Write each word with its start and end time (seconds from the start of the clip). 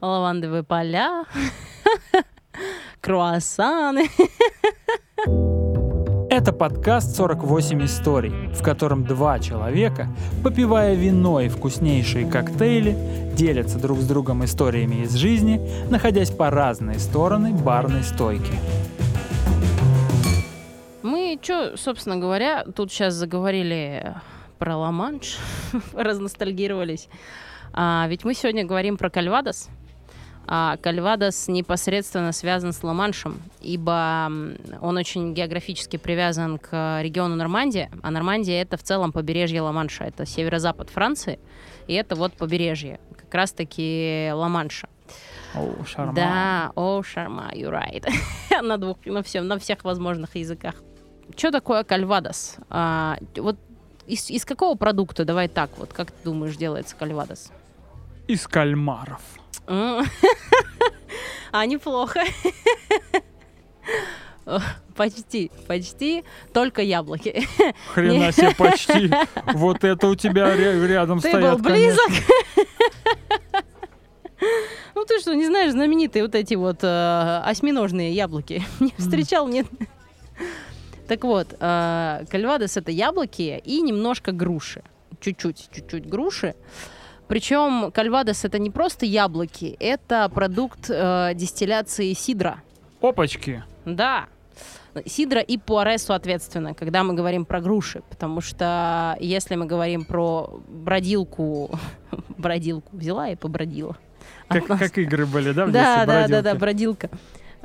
лавандовые 0.00 0.62
поля, 0.62 1.24
круассаны. 3.00 4.04
Это 6.30 6.52
подкаст 6.52 7.18
«48 7.18 7.84
историй», 7.84 8.54
в 8.54 8.62
котором 8.62 9.04
два 9.04 9.40
человека, 9.40 10.06
попивая 10.44 10.94
вино 10.94 11.40
и 11.40 11.48
вкуснейшие 11.48 12.30
коктейли, 12.30 12.96
делятся 13.34 13.80
друг 13.80 13.98
с 13.98 14.06
другом 14.06 14.44
историями 14.44 15.02
из 15.02 15.14
жизни, 15.14 15.60
находясь 15.90 16.30
по 16.30 16.48
разные 16.48 17.00
стороны 17.00 17.52
барной 17.52 18.04
стойки. 18.04 18.52
Мы 21.02 21.40
что, 21.42 21.76
собственно 21.76 22.18
говоря, 22.18 22.62
тут 22.64 22.92
сейчас 22.92 23.14
заговорили 23.14 24.14
про 24.60 24.76
Ла-Манш, 24.76 25.38
разностальгировались. 25.92 27.08
А, 27.72 28.06
ведь 28.08 28.24
мы 28.24 28.34
сегодня 28.34 28.64
говорим 28.64 28.96
про 28.96 29.10
Кальвадос. 29.10 29.70
А 30.50 30.78
Кальвадос 30.78 31.48
непосредственно 31.48 32.32
связан 32.32 32.72
с 32.72 32.82
Ла-Маншем, 32.82 33.42
ибо 33.60 34.32
он 34.80 34.96
очень 34.96 35.34
географически 35.34 35.98
привязан 35.98 36.56
к 36.58 37.02
региону 37.02 37.36
Нормандия, 37.36 37.90
а 38.02 38.10
Нормандия 38.10 38.62
это 38.62 38.78
в 38.78 38.82
целом 38.82 39.12
побережье 39.12 39.60
Ла-Манша, 39.60 40.04
это 40.04 40.24
северо-запад 40.24 40.88
Франции, 40.88 41.38
и 41.86 41.92
это 41.92 42.16
вот 42.16 42.32
побережье, 42.32 42.98
как 43.14 43.34
раз-таки 43.34 44.30
Ла-Манша. 44.32 44.88
О, 45.54 45.84
шарма. 45.84 46.14
Да, 46.14 46.72
о, 46.74 47.02
шарма, 47.02 47.50
you 47.52 47.70
right. 47.70 48.08
на, 48.62 48.78
двух, 48.78 49.04
на, 49.04 49.22
всем, 49.22 49.46
на 49.46 49.58
всех 49.58 49.84
возможных 49.84 50.34
языках. 50.34 50.76
Что 51.36 51.50
такое 51.50 51.84
кальвадос? 51.84 52.56
А, 52.70 53.18
вот 53.36 53.58
из, 54.06 54.30
из 54.30 54.46
какого 54.46 54.76
продукта, 54.78 55.26
давай 55.26 55.48
так, 55.48 55.70
вот 55.76 55.92
как 55.92 56.10
ты 56.10 56.24
думаешь, 56.24 56.56
делается 56.56 56.96
кальвадос? 56.96 57.50
Из 58.28 58.46
кальмаров. 58.46 59.20
А, 61.50 61.64
неплохо. 61.66 62.20
Почти, 64.96 65.50
почти, 65.66 66.24
только 66.52 66.82
яблоки. 66.82 67.46
Хрена 67.94 68.32
себе, 68.32 68.54
почти. 68.56 69.10
Вот 69.54 69.84
это 69.84 70.08
у 70.08 70.14
тебя 70.14 70.56
рядом 70.56 71.20
Ты 71.20 71.28
стоят, 71.28 71.60
был 71.60 71.70
близок. 71.70 72.10
Ну 74.94 75.04
ты 75.04 75.20
что, 75.20 75.34
не 75.34 75.46
знаешь 75.46 75.72
знаменитые 75.72 76.22
вот 76.24 76.34
эти 76.34 76.54
вот 76.54 76.78
э, 76.82 77.42
осьминожные 77.44 78.12
яблоки? 78.12 78.64
Не 78.80 78.92
встречал, 78.96 79.46
нет? 79.46 79.66
Так 81.06 81.24
вот, 81.24 81.54
э, 81.58 82.24
кальвадос 82.28 82.76
это 82.76 82.90
яблоки 82.90 83.60
и 83.64 83.80
немножко 83.80 84.32
груши. 84.32 84.82
Чуть-чуть, 85.20 85.68
чуть-чуть 85.72 86.08
груши. 86.08 86.54
Причем 87.28 87.92
кальвадос 87.92 88.44
это 88.44 88.58
не 88.58 88.70
просто 88.70 89.04
яблоки, 89.04 89.76
это 89.78 90.28
продукт 90.30 90.88
э, 90.88 91.32
дистилляции 91.34 92.14
сидра. 92.14 92.62
Опачки. 93.02 93.62
Да. 93.84 94.26
Сидра 95.04 95.40
и 95.40 95.58
пуаре, 95.58 95.98
соответственно, 95.98 96.74
когда 96.74 97.04
мы 97.04 97.14
говорим 97.14 97.44
про 97.44 97.60
груши. 97.60 98.02
Потому 98.08 98.40
что 98.40 99.16
если 99.20 99.54
мы 99.54 99.66
говорим 99.66 100.04
про 100.04 100.58
бродилку, 100.68 101.78
бродилку 102.38 102.96
взяла 102.96 103.28
и 103.28 103.36
побродила. 103.36 103.96
Как, 104.48 104.66
как 104.66 104.98
игры 104.98 105.26
были, 105.26 105.52
да, 105.52 105.66
в 105.66 105.70
Да, 105.70 106.06
да, 106.06 106.26
да, 106.26 106.42
да, 106.42 106.54
бродилка. 106.54 107.10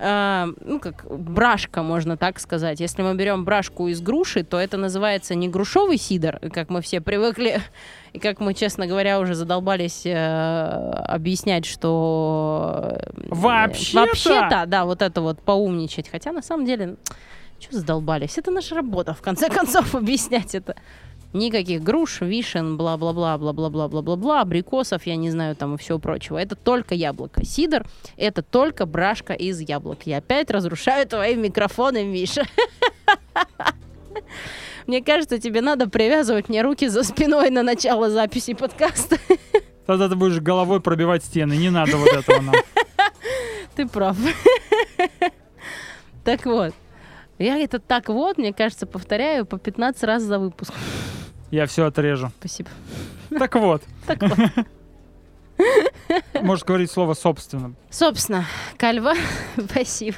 А, 0.06 0.50
ну, 0.60 0.82
как 0.82 1.06
брашка, 1.10 1.82
можно 1.82 2.18
так 2.18 2.38
сказать. 2.40 2.82
Если 2.82 3.02
мы 3.02 3.16
берем 3.16 3.46
брашку 3.46 3.88
из 3.88 4.02
груши, 4.02 4.44
то 4.44 4.60
это 4.60 4.76
называется 4.76 5.34
не 5.34 5.48
грушовый 5.48 5.96
сидр, 5.98 6.40
как 6.52 6.70
мы 6.70 6.82
все 6.82 7.00
привыкли, 7.00 7.62
и 8.12 8.20
как 8.20 8.42
мы, 8.42 8.54
честно 8.54 8.86
говоря, 8.86 9.22
уже 9.22 9.34
задолбались 9.34 10.06
э, 10.06 10.92
объяснять, 11.06 11.66
что... 11.66 12.98
э, 13.00 13.12
Вообще-то! 13.30 14.00
Вообще-то, 14.00 14.64
да, 14.68 14.84
вот 14.84 15.02
это 15.02 15.22
вот 15.22 15.42
поумничать. 15.42 16.10
Хотя, 16.10 16.34
на 16.34 16.42
самом 16.42 16.66
деле, 16.66 16.98
что 17.62 17.78
задолбались? 17.78 18.38
Это 18.38 18.52
наша 18.52 18.76
работа, 18.76 19.14
в 19.14 19.22
конце 19.22 19.50
концов, 19.50 19.96
объяснять 19.96 20.54
это. 20.54 20.76
Никаких 21.34 21.82
груш, 21.82 22.22
вишен, 22.22 22.78
бла-бла-бла, 22.78 23.38
бла-бла-бла-бла-бла-бла, 23.40 24.42
абрикосов, 24.42 25.08
я 25.08 25.16
не 25.16 25.32
знаю, 25.32 25.56
там 25.56 25.74
и 25.74 25.78
всего 25.78 25.98
прочего. 25.98 26.38
Это 26.38 26.56
только 26.56 26.94
яблоко. 26.94 27.44
Сидр— 27.44 27.88
это 28.18 28.44
только 28.44 28.86
брашка 28.86 29.34
из 29.34 29.60
яблок. 29.60 30.06
Я 30.06 30.18
опять 30.18 30.52
разрушаю 30.52 31.08
твои 31.08 31.36
микрофоны, 31.36 32.04
Миша. 32.04 32.44
Мне 34.88 35.02
кажется, 35.02 35.40
тебе 35.40 35.62
надо 35.62 35.90
привязывать 35.90 36.50
мне 36.50 36.62
руки 36.62 36.88
за 36.88 37.04
спиной 37.04 37.50
на 37.50 37.64
начало 37.64 38.12
записи 38.12 38.54
подкаста. 38.54 39.18
Тогда 39.88 40.10
ты 40.10 40.16
будешь 40.16 40.40
головой 40.40 40.82
пробивать 40.82 41.24
стены. 41.24 41.54
Не 41.54 41.70
надо 41.70 41.98
вот 41.98 42.10
этого 42.10 42.42
нам. 42.42 42.56
Ты 43.76 43.88
прав. 43.88 44.18
Так 46.24 46.46
вот. 46.46 46.74
Я 47.40 47.58
это 47.58 47.80
так 47.80 48.10
вот, 48.10 48.38
мне 48.38 48.54
кажется, 48.54 48.86
повторяю 48.86 49.46
по 49.46 49.58
15 49.58 50.04
раз 50.04 50.24
за 50.24 50.40
выпуск. 50.40 50.74
Я 51.54 51.68
все 51.68 51.86
отрежу. 51.86 52.32
Спасибо. 52.40 52.72
Так 53.30 53.54
вот, 53.58 53.84
Так 54.08 54.24
вот. 54.24 54.40
можешь 56.42 56.66
говорить 56.66 56.90
слово 56.90 57.14
собственно. 57.14 57.76
Собственно, 57.92 58.46
кальва, 58.76 59.14
спасибо. 59.70 60.18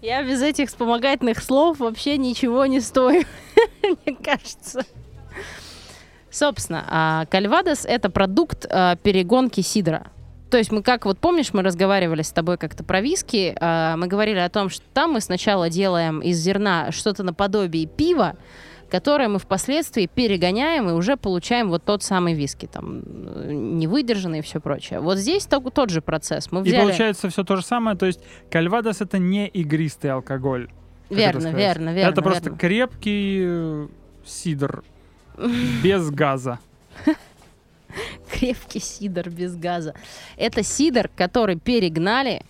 Я 0.00 0.22
без 0.22 0.40
этих 0.40 0.68
вспомогательных 0.68 1.42
слов 1.42 1.80
вообще 1.80 2.16
ничего 2.16 2.64
не 2.66 2.78
стою, 2.78 3.24
мне 3.82 4.14
кажется. 4.14 4.84
Собственно, 6.30 6.86
а, 6.88 7.26
кальвадос— 7.26 7.84
это 7.88 8.08
продукт 8.08 8.66
а, 8.70 8.94
перегонки 8.94 9.62
сидра. 9.62 10.12
То 10.48 10.58
есть 10.58 10.70
мы 10.70 10.84
как, 10.84 11.06
вот 11.06 11.18
помнишь, 11.18 11.52
мы 11.52 11.62
разговаривали 11.62 12.22
с 12.22 12.30
тобой 12.30 12.56
как-то 12.56 12.84
про 12.84 13.00
виски, 13.00 13.56
а, 13.60 13.96
мы 13.96 14.06
говорили 14.06 14.38
о 14.38 14.48
том, 14.48 14.68
что 14.68 14.84
там 14.94 15.14
мы 15.14 15.20
сначала 15.20 15.70
делаем 15.70 16.20
из 16.20 16.38
зерна 16.38 16.92
что-то 16.92 17.24
наподобие 17.24 17.86
пива, 17.86 18.36
которое 18.94 19.28
мы 19.28 19.40
впоследствии 19.40 20.06
перегоняем 20.06 20.88
и 20.88 20.92
уже 20.92 21.16
получаем 21.16 21.68
вот 21.68 21.82
тот 21.82 22.04
самый 22.04 22.32
виски, 22.32 22.66
там, 22.66 23.02
невыдержанный 23.76 24.38
и 24.38 24.42
все 24.42 24.60
прочее. 24.60 25.00
Вот 25.00 25.18
здесь 25.18 25.46
то- 25.46 25.58
тот 25.58 25.90
же 25.90 26.00
процесс. 26.00 26.52
Мы 26.52 26.60
И 26.60 26.62
взяли... 26.62 26.80
получается 26.80 27.28
все 27.28 27.42
то 27.42 27.56
же 27.56 27.64
самое. 27.64 27.96
То 27.96 28.06
есть 28.06 28.20
кальвадос 28.52 29.00
это 29.00 29.18
не 29.18 29.48
игристый 29.48 30.12
алкоголь. 30.12 30.68
Верно, 31.10 31.48
верно, 31.48 31.92
верно. 31.92 32.12
Это 32.12 32.22
просто 32.22 32.44
верно. 32.44 32.58
крепкий 32.58 33.42
э, 33.44 33.88
сидр 34.24 34.84
без 35.82 36.08
газа. 36.10 36.60
крепкий 38.30 38.78
сидр 38.78 39.28
без 39.28 39.56
газа. 39.56 39.94
Это 40.36 40.62
сидр, 40.62 41.10
который 41.16 41.58
перегнали, 41.58 42.42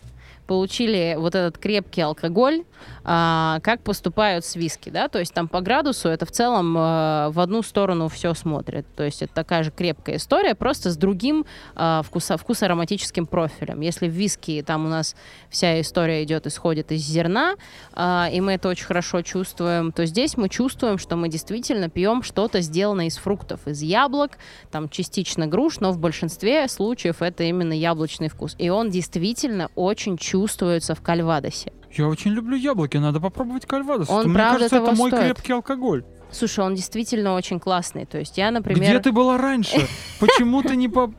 получили 0.47 1.16
вот 1.19 1.34
этот 1.34 1.59
крепкий 1.59 2.03
алкоголь, 2.03 2.65
а, 3.06 3.60
как 3.62 3.82
поступают 3.82 4.44
с 4.44 4.56
виски, 4.56 4.91
да, 4.91 5.09
то 5.09 5.19
есть 5.19 5.34
там 5.34 5.49
по 5.49 5.60
градусу 5.60 6.09
это 6.09 6.25
в 6.27 6.31
целом 6.31 6.77
э, 6.77 7.28
в 7.31 7.41
одну 7.41 7.62
сторону 7.62 8.09
все 8.09 8.32
смотрит, 8.34 8.87
то 8.97 9.03
есть 9.03 9.21
это 9.22 9.32
такая 9.34 9.62
же 9.62 9.71
крепкая 9.71 10.16
история, 10.16 10.55
просто 10.55 10.91
с 10.91 10.97
другим 10.97 11.44
э, 11.77 12.03
вкуса, 12.05 12.37
вкусоароматическим 12.37 13.27
профилем. 13.27 13.81
Если 13.81 14.09
в 14.09 14.12
виски 14.12 14.62
там 14.66 14.87
у 14.87 14.88
нас 14.88 15.16
вся 15.50 15.81
история 15.81 16.25
идет, 16.25 16.47
исходит 16.47 16.93
из 16.93 17.03
зерна, 17.03 17.56
а, 17.93 18.28
и 18.32 18.41
мы 18.41 18.53
это 18.53 18.69
очень 18.69 18.87
хорошо 18.87 19.22
чувствуем, 19.22 19.93
то 19.93 20.06
здесь 20.06 20.37
мы 20.37 20.49
чувствуем, 20.49 20.97
что 20.99 21.16
мы 21.16 21.28
действительно 21.28 21.91
пьем 21.91 22.22
что-то 22.22 22.61
сделанное 22.61 23.06
из 23.06 23.19
фруктов, 23.19 23.66
из 23.66 23.82
яблок, 23.82 24.38
там 24.71 24.88
частично 24.88 25.47
груш, 25.47 25.81
но 25.81 25.93
в 25.93 25.99
большинстве 25.99 26.69
случаев 26.69 27.21
это 27.21 27.44
именно 27.44 27.72
яблочный 27.72 28.28
вкус. 28.28 28.55
И 28.59 28.71
он 28.71 28.91
действительно 28.91 29.71
очень 29.75 30.16
чувствуется 30.34 30.97
в 30.97 31.00
кальвадосе. 31.00 31.72
Я 31.93 32.09
очень 32.09 32.33
люблю 32.33 32.56
яблоки, 32.56 32.97
надо 32.97 33.21
попробовать 33.21 33.67
кальвадос. 33.67 34.11
Он 34.11 34.25
Мне 34.25 34.34
правда 34.34 34.69
кажется, 34.69 34.77
это 34.78 34.97
мой 34.97 35.11
стоит. 35.11 35.27
крепкий 35.27 35.53
алкоголь. 35.53 36.03
Слушай, 36.33 36.65
он 36.65 36.75
действительно 36.75 37.34
очень 37.34 37.61
классный. 37.61 38.05
То 38.05 38.19
есть 38.19 38.37
я, 38.37 38.50
например... 38.50 38.83
Где 38.83 38.99
ты 38.99 39.12
была 39.12 39.39
раньше? 39.39 39.87
Почему 40.19 40.62
ты 40.62 40.75
не, 40.75 40.89
по- 40.89 41.12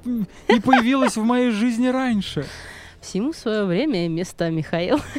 не 0.50 0.60
появилась 0.60 1.16
в 1.16 1.24
моей 1.24 1.52
жизни 1.52 1.88
раньше? 1.88 2.46
Всему 3.00 3.32
свое 3.32 3.64
время 3.64 4.06
и 4.06 4.10
место, 4.10 4.50
Михаил. 4.50 5.00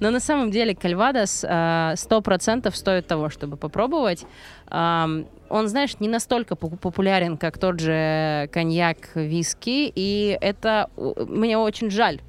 Но 0.00 0.10
на 0.10 0.18
самом 0.18 0.50
деле 0.50 0.74
Кальвадос 0.74 1.44
а, 1.48 1.94
сто 1.96 2.20
процентов 2.22 2.76
стоит 2.76 3.06
того, 3.06 3.30
чтобы 3.30 3.56
попробовать. 3.56 4.26
Он, 5.50 5.68
знаешь, 5.68 5.98
не 6.00 6.08
настолько 6.08 6.54
пу- 6.54 6.76
популярен, 6.76 7.36
как 7.36 7.58
тот 7.58 7.80
же 7.80 8.48
коньяк, 8.52 8.96
виски, 9.14 9.90
и 9.94 10.36
это 10.40 10.90
у- 10.96 11.14
мне 11.26 11.56
очень 11.58 11.90
жаль. 11.90 12.20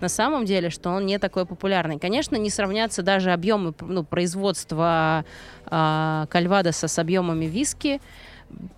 На 0.00 0.08
самом 0.08 0.44
деле, 0.44 0.70
что 0.70 0.90
он 0.90 1.06
не 1.06 1.18
такой 1.18 1.44
популярный. 1.44 1.98
Конечно, 1.98 2.36
не 2.36 2.50
сравнятся 2.50 3.02
даже 3.02 3.32
объемы 3.32 3.74
ну, 3.80 4.04
производства 4.04 5.24
а, 5.66 6.26
кальвадоса 6.30 6.86
с 6.86 6.98
объемами 7.00 7.46
виски, 7.46 8.00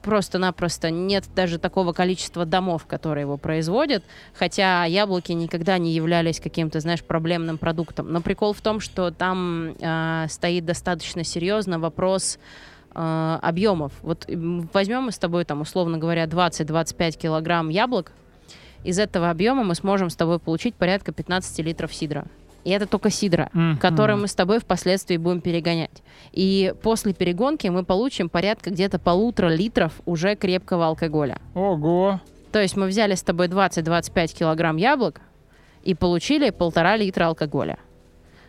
просто-напросто 0.03 0.91
нет 0.91 1.25
даже 1.35 1.59
такого 1.59 1.93
количества 1.93 2.45
домов, 2.45 2.87
которые 2.87 3.23
его 3.23 3.37
производят, 3.37 4.03
хотя 4.35 4.85
яблоки 4.85 5.33
никогда 5.33 5.79
не 5.79 5.93
являлись 5.93 6.41
каким-то, 6.41 6.81
знаешь, 6.81 7.05
проблемным 7.05 7.59
продуктом. 7.59 8.11
Но 8.11 8.21
прикол 8.21 8.53
в 8.53 8.61
том, 8.63 8.81
что 8.81 9.11
там 9.11 9.75
а, 9.83 10.27
стоит 10.29 10.65
достаточно 10.65 11.23
серьезно 11.23 11.79
вопрос 11.79 12.39
э, 12.95 13.39
объемов. 13.43 13.93
Вот 14.03 14.27
возьмем 14.73 15.05
мы 15.05 15.13
с 15.13 15.19
тобой, 15.19 15.45
там, 15.45 15.61
условно 15.61 15.99
говоря, 15.99 16.25
20-25 16.25 17.19
килограмм 17.19 17.69
яблок, 17.69 18.13
из 18.85 18.99
этого 18.99 19.31
объема 19.31 19.63
мы 19.65 19.75
сможем 19.75 20.09
с 20.11 20.17
тобой 20.17 20.39
получить 20.39 20.75
порядка 20.75 21.13
15 21.13 21.59
литров 21.61 21.95
сидра. 21.95 22.25
И 22.65 22.71
это 22.71 22.87
только 22.87 23.09
сидра, 23.11 23.49
Мгм. 23.55 23.79
который 23.79 24.17
мы 24.17 24.27
с 24.29 24.35
тобой 24.35 24.59
впоследствии 24.59 25.17
будем 25.17 25.41
перегонять. 25.41 26.03
И 26.33 26.75
после 26.83 27.15
перегонки 27.15 27.67
мы 27.69 27.85
получим 27.85 28.29
порядка 28.29 28.71
где-то 28.71 28.99
полутора 28.99 29.49
литров 29.49 30.01
уже 30.05 30.35
крепкого 30.37 30.87
алкоголя. 30.87 31.39
Ого. 31.55 32.21
То 32.53 32.61
есть 32.61 32.77
мы 32.77 32.87
взяли 32.87 33.15
с 33.15 33.23
тобой 33.23 33.49
20-25 33.49 34.35
килограмм 34.39 34.77
яблок 34.77 35.21
и 35.85 35.95
получили 35.95 36.51
полтора 36.51 36.97
литра 36.97 37.27
алкоголя. 37.29 37.79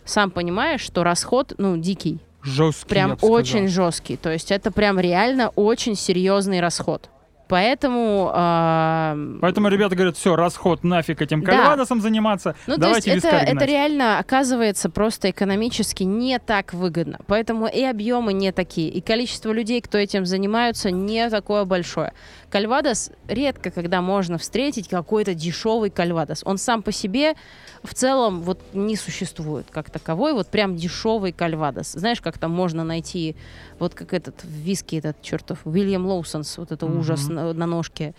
Сам 0.04 0.32
понимаешь, 0.32 0.82
что 0.82 1.04
расход, 1.04 1.54
ну, 1.58 1.78
дикий. 1.78 2.20
Жесткий, 2.44 2.90
Прям 2.90 3.18
очень 3.22 3.68
жесткий. 3.68 4.18
То 4.18 4.32
есть 4.32 4.52
это 4.52 4.72
прям 4.72 5.00
реально 5.00 5.50
очень 5.56 5.96
серьезный 5.96 6.60
расход. 6.60 7.10
Поэтому... 7.48 8.32
а, 8.34 9.18
Поэтому 9.42 9.68
ребята 9.68 9.94
говорят, 9.94 10.16
все, 10.16 10.38
расход 10.38 10.86
нафиг 10.86 11.22
этим 11.22 11.44
Да. 11.44 11.52
кальвадосом 11.52 12.00
заниматься. 12.00 12.56
Ну, 12.66 12.78
Давайте 12.78 13.10
то 13.10 13.16
есть 13.16 13.26
это, 13.26 13.36
это 13.36 13.52
гнать». 13.52 13.68
реально 13.68 14.20
оказывается 14.20 14.90
просто 14.90 15.32
экономически 15.32 16.04
не 16.04 16.40
так 16.40 16.74
выгодно. 16.74 17.20
Поэтому 17.28 17.68
и 17.68 17.84
объемы 17.84 18.32
не 18.32 18.54
такие, 18.54 18.88
и 18.90 19.02
количество 19.02 19.52
людей, 19.52 19.82
кто 19.82 19.98
этим 19.98 20.26
занимаются, 20.26 20.92
не 20.92 21.30
такое 21.30 21.66
большое. 21.66 22.14
Кальвадос 22.52 23.12
редко, 23.30 23.72
когда 23.72 24.02
можно 24.02 24.38
встретить 24.38 24.90
какой-то 24.90 25.34
дешевый 25.34 25.90
кальвадос. 25.90 26.42
Он 26.46 26.58
сам 26.58 26.84
по 26.84 26.92
себе 26.92 27.36
в 27.82 27.94
целом 27.94 28.42
вот 28.42 28.60
не 28.74 28.98
существует 28.98 29.68
как 29.72 29.90
таковой, 29.90 30.34
вот 30.34 30.48
прям 30.50 30.76
дешевый 30.76 31.32
кальвадос. 31.32 31.94
Знаешь, 31.94 32.20
как 32.22 32.38
там 32.38 32.52
можно 32.52 32.84
найти, 32.84 33.36
вот 33.80 33.96
как 33.96 34.14
этот 34.14 34.36
виски, 34.44 34.98
этот 34.98 35.22
чертов, 35.22 35.60
William 35.66 36.06
Lawson's, 36.06 36.58
вот 36.58 36.72
это 36.74 36.86
Мгм. 36.86 37.00
ужас 37.00 37.30
на, 37.30 37.54
на 37.54 37.66
ножке. 37.66 38.14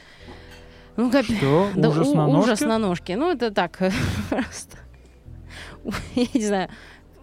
Ну, 0.97 1.11
как, 1.11 1.25
Что? 1.27 1.69
да, 1.77 1.91
Ужас 1.91 2.09
у- 2.09 2.15
на 2.17 2.27
ужас 2.27 2.47
ножке? 2.61 2.67
на 2.67 2.79
ножке. 2.79 3.17
Ну, 3.17 3.31
это 3.31 3.51
так, 3.51 3.77
просто. 4.31 4.79
Я 6.15 6.27
не 6.33 6.47
знаю, 6.47 6.71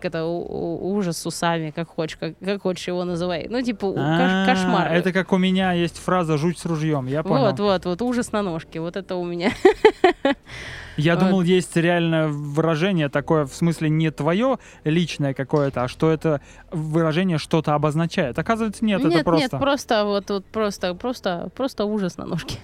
это 0.06 0.25
ужас 0.25 1.18
с 1.18 1.25
усами, 1.25 1.72
как 1.72 1.90
хочешь, 1.90 2.18
как, 2.18 2.38
как 2.40 2.62
хочешь 2.62 2.88
его 2.88 3.04
называй. 3.06 3.48
Ну, 3.50 3.62
типа, 3.62 3.94
А, 3.98 4.46
кош- 4.46 4.46
кошмар. 4.56 4.92
Это 4.92 5.12
как 5.13 5.31
у 5.34 5.38
меня 5.38 5.74
есть 5.74 5.98
фраза 5.98 6.38
«жуть 6.38 6.57
с 6.60 6.66
ружьем», 6.66 7.07
я 7.07 7.24
понял. 7.24 7.46
Вот, 7.46 7.60
вот, 7.60 7.86
вот, 7.86 8.01
ужас 8.01 8.31
на 8.31 8.42
ножке. 8.42 8.80
Вот 8.80 8.96
это 8.96 9.16
у 9.16 9.25
меня. 9.25 9.51
Я 10.98 11.16
Вот. 11.16 11.24
думал, 11.24 11.42
есть 11.44 11.78
реально 11.78 12.28
выражение 12.28 13.07
такое, 13.07 13.46
в 13.46 13.54
смысле 13.56 13.90
не 13.90 14.12
твое 14.12 14.57
личное 14.84 15.34
какое-то, 15.34 15.84
а 15.84 15.88
что 15.88 16.12
это 16.12 16.42
выражение 16.72 17.38
что-то 17.38 17.74
обозначает. 17.74 18.38
Оказывается, 18.38 18.84
нет, 18.84 19.01
нет, 19.01 19.13
это 19.13 19.24
просто... 19.24 19.56
нет, 19.56 19.62
просто 19.62 20.04
вот, 20.04 20.30
вот 20.30 20.46
просто, 20.46 20.94
просто, 20.96 21.50
просто 21.56 21.86
ужас 21.86 22.18
на 22.18 22.25
ножке. 22.25 22.57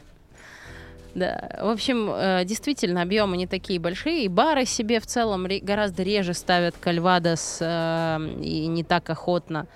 Да, 1.15 1.49
в 1.61 1.69
общем, 1.69 2.11
э, 2.11 2.43
действительно, 2.43 3.01
объемы 3.01 3.37
не 3.37 3.47
такие 3.47 3.79
большие, 3.79 4.25
и 4.25 4.27
бары 4.27 4.65
себе 4.65 4.99
в 4.99 5.05
целом 5.07 5.47
гораздо 5.61 6.03
реже 6.03 6.33
ставят 6.33 6.75
кальвадос 6.77 7.59
э, 7.61 8.17
и 8.41 8.67
не 8.67 8.83
так 8.83 9.09
охотно. 9.09 9.67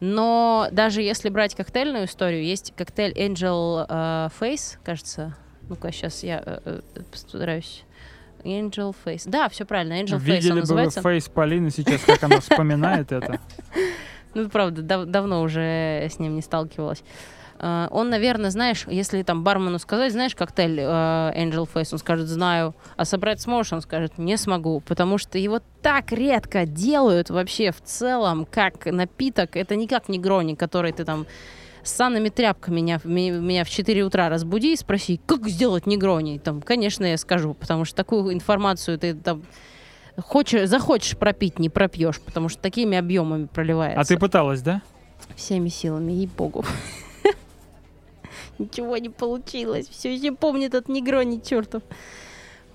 Но 0.00 0.68
даже 0.72 1.02
если 1.02 1.28
брать 1.28 1.54
коктейльную 1.54 2.06
историю, 2.06 2.44
есть 2.44 2.72
коктейль 2.74 3.12
Angel 3.12 3.84
э, 3.86 4.28
Face, 4.40 4.78
кажется. 4.82 5.36
Ну-ка, 5.68 5.92
сейчас 5.92 6.22
я 6.22 6.42
э, 6.44 6.80
постараюсь. 7.10 7.84
Angel 8.42 8.94
Face. 9.04 9.22
Да, 9.26 9.50
все 9.50 9.66
правильно, 9.66 10.00
Angel 10.00 10.14
Face 10.14 10.14
он 10.14 10.20
Видели 10.20 10.48
бы 10.48 10.54
вы 10.54 10.60
называется. 10.60 11.02
фейс 11.02 11.28
Полины 11.28 11.70
сейчас, 11.70 12.00
как 12.02 12.22
она 12.22 12.40
вспоминает 12.40 13.12
это. 13.12 13.38
Ну, 14.34 14.50
правда, 14.50 14.82
дав- 14.82 15.06
давно 15.06 15.40
уже 15.40 16.08
с 16.10 16.18
ним 16.18 16.34
не 16.34 16.42
сталкивалась. 16.42 17.02
Э, 17.58 17.88
Он, 17.90 18.10
наверное, 18.10 18.50
знаешь, 18.50 18.84
если 18.88 19.22
там 19.22 19.44
бармену 19.44 19.78
сказать, 19.78 20.12
знаешь, 20.12 20.34
коктейль 20.34 20.80
э, 20.80 20.84
Angel 20.84 21.68
Face, 21.72 21.88
он 21.92 21.98
скажет, 21.98 22.28
знаю. 22.28 22.74
А 22.96 23.04
собрать 23.04 23.40
сможешь, 23.40 23.72
он 23.72 23.80
скажет, 23.80 24.18
не 24.18 24.36
смогу. 24.36 24.80
Потому 24.80 25.18
что 25.18 25.38
его 25.38 25.60
так 25.82 26.12
редко 26.12 26.66
делают 26.66 27.30
вообще 27.30 27.72
в 27.72 27.80
целом, 27.82 28.46
как 28.50 28.86
напиток. 28.86 29.56
Это 29.56 29.76
никак 29.76 30.08
не 30.08 30.18
грони, 30.18 30.54
который 30.54 30.92
ты 30.92 31.04
там 31.04 31.26
с 31.82 31.92
санными 31.92 32.28
тряпками 32.28 32.80
меня, 32.80 33.00
меня 33.04 33.64
в 33.64 33.70
4 33.70 34.02
утра 34.04 34.28
разбуди 34.28 34.72
и 34.72 34.76
спроси, 34.76 35.20
как 35.24 35.48
сделать 35.48 35.86
негрони. 35.86 36.38
Там, 36.38 36.60
конечно, 36.60 37.04
я 37.04 37.16
скажу, 37.16 37.54
потому 37.54 37.84
что 37.84 37.94
такую 37.96 38.34
информацию 38.34 38.98
ты 38.98 39.14
там 39.14 39.44
хочешь, 40.18 40.68
захочешь 40.68 41.16
пропить, 41.16 41.58
не 41.58 41.68
пропьешь, 41.68 42.20
потому 42.20 42.48
что 42.48 42.60
такими 42.60 42.96
объемами 42.98 43.46
проливается. 43.46 44.00
А 44.00 44.04
ты 44.04 44.18
пыталась, 44.18 44.62
да? 44.62 44.82
Всеми 45.36 45.68
силами, 45.68 46.12
ей-богу. 46.12 46.64
Ничего 48.58 48.96
не 48.96 49.08
получилось. 49.10 49.88
Все 49.88 50.14
еще 50.14 50.32
помнит 50.32 50.74
этот 50.74 50.88
негрони 50.88 51.40
чертов. 51.44 51.82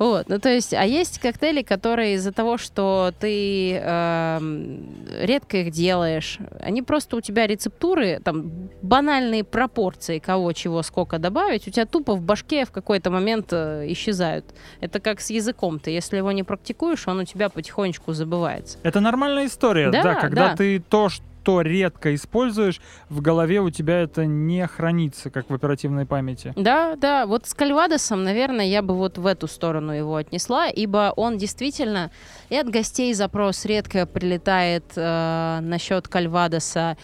Вот, 0.02 0.30
ну 0.30 0.40
то 0.40 0.50
есть, 0.50 0.74
а 0.74 0.84
есть 0.84 1.20
коктейли, 1.20 1.62
которые 1.62 2.16
из-за 2.16 2.32
того, 2.32 2.58
что 2.58 3.14
ты 3.20 3.74
эм, 3.76 4.96
редко 5.20 5.58
их 5.58 5.70
делаешь, 5.70 6.40
они 6.60 6.82
просто 6.82 7.18
у 7.18 7.22
тебя 7.22 7.46
рецептуры, 7.46 8.20
там 8.24 8.52
банальные 8.82 9.44
пропорции, 9.44 10.18
кого, 10.18 10.54
чего, 10.54 10.82
сколько 10.82 11.20
добавить, 11.20 11.68
у 11.68 11.72
тебя 11.72 11.86
тупо 11.86 12.16
в 12.16 12.22
башке 12.24 12.66
в 12.66 12.72
какой-то 12.72 13.12
момент 13.12 13.50
э, 13.52 13.86
исчезают. 13.90 14.46
Это 14.80 15.00
как 15.00 15.22
с 15.22 15.30
языком, 15.30 15.80
ты 15.80 15.92
если 15.92 16.18
его 16.18 16.32
не 16.32 16.42
практикуешь, 16.42 17.08
он 17.08 17.20
у 17.20 17.24
тебя 17.26 17.50
потихонечку 17.50 18.14
забывается. 18.14 18.80
Это 18.82 19.02
нормальная 19.02 19.46
история, 19.46 19.92
Да, 19.92 20.02
да, 20.02 20.16
когда 20.16 20.50
да. 20.50 20.56
ты 20.56 20.80
то, 20.80 21.10
что 21.10 21.24
редко 21.62 22.14
используешь, 22.16 22.80
в 23.10 23.22
голове 23.22 23.62
у 23.62 23.70
тебя 23.70 24.02
это 24.02 24.26
не 24.26 24.66
хранится, 24.68 25.30
как 25.30 25.50
в 25.50 25.54
оперативной 25.54 26.06
памяти. 26.06 26.54
Да, 26.56 26.96
да, 26.96 27.26
вот 27.26 27.48
с 27.48 27.54
Кальвадосом, 27.54 28.24
наверное, 28.24 28.66
я 28.66 28.82
бы 28.82 28.96
вот 28.96 29.18
в 29.18 29.26
эту 29.26 29.48
сторону 29.48 29.92
его 29.92 30.16
отнесла, 30.16 30.68
ибо 30.68 31.14
он 31.16 31.38
действительно 31.38 32.12
и 32.50 32.56
от 32.56 32.70
гостей 32.70 33.14
запрос 33.14 33.66
редко 33.66 34.06
прилетает 34.06 34.86
э, 34.96 35.60
насчет 35.62 36.08
Кальвадоса, 36.08 36.98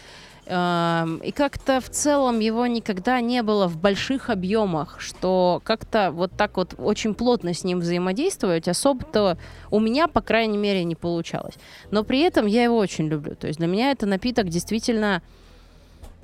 и 0.50 1.32
как-то 1.32 1.80
в 1.82 1.90
целом 1.90 2.38
его 2.38 2.66
никогда 2.66 3.20
не 3.20 3.42
было 3.42 3.68
в 3.68 3.76
больших 3.76 4.30
объемах, 4.30 4.98
что 4.98 5.60
как-то 5.62 6.10
вот 6.10 6.32
так 6.38 6.56
вот 6.56 6.74
очень 6.78 7.14
плотно 7.14 7.52
с 7.52 7.64
ним 7.64 7.80
взаимодействовать 7.80 8.66
особо-то 8.66 9.36
у 9.70 9.78
меня, 9.78 10.08
по 10.08 10.22
крайней 10.22 10.56
мере, 10.56 10.84
не 10.84 10.94
получалось. 10.94 11.54
Но 11.90 12.02
при 12.02 12.20
этом 12.20 12.46
я 12.46 12.64
его 12.64 12.78
очень 12.78 13.08
люблю. 13.08 13.34
То 13.34 13.46
есть 13.46 13.58
для 13.58 13.68
меня 13.68 13.90
это 13.90 14.06
напиток 14.06 14.48
действительно 14.48 15.22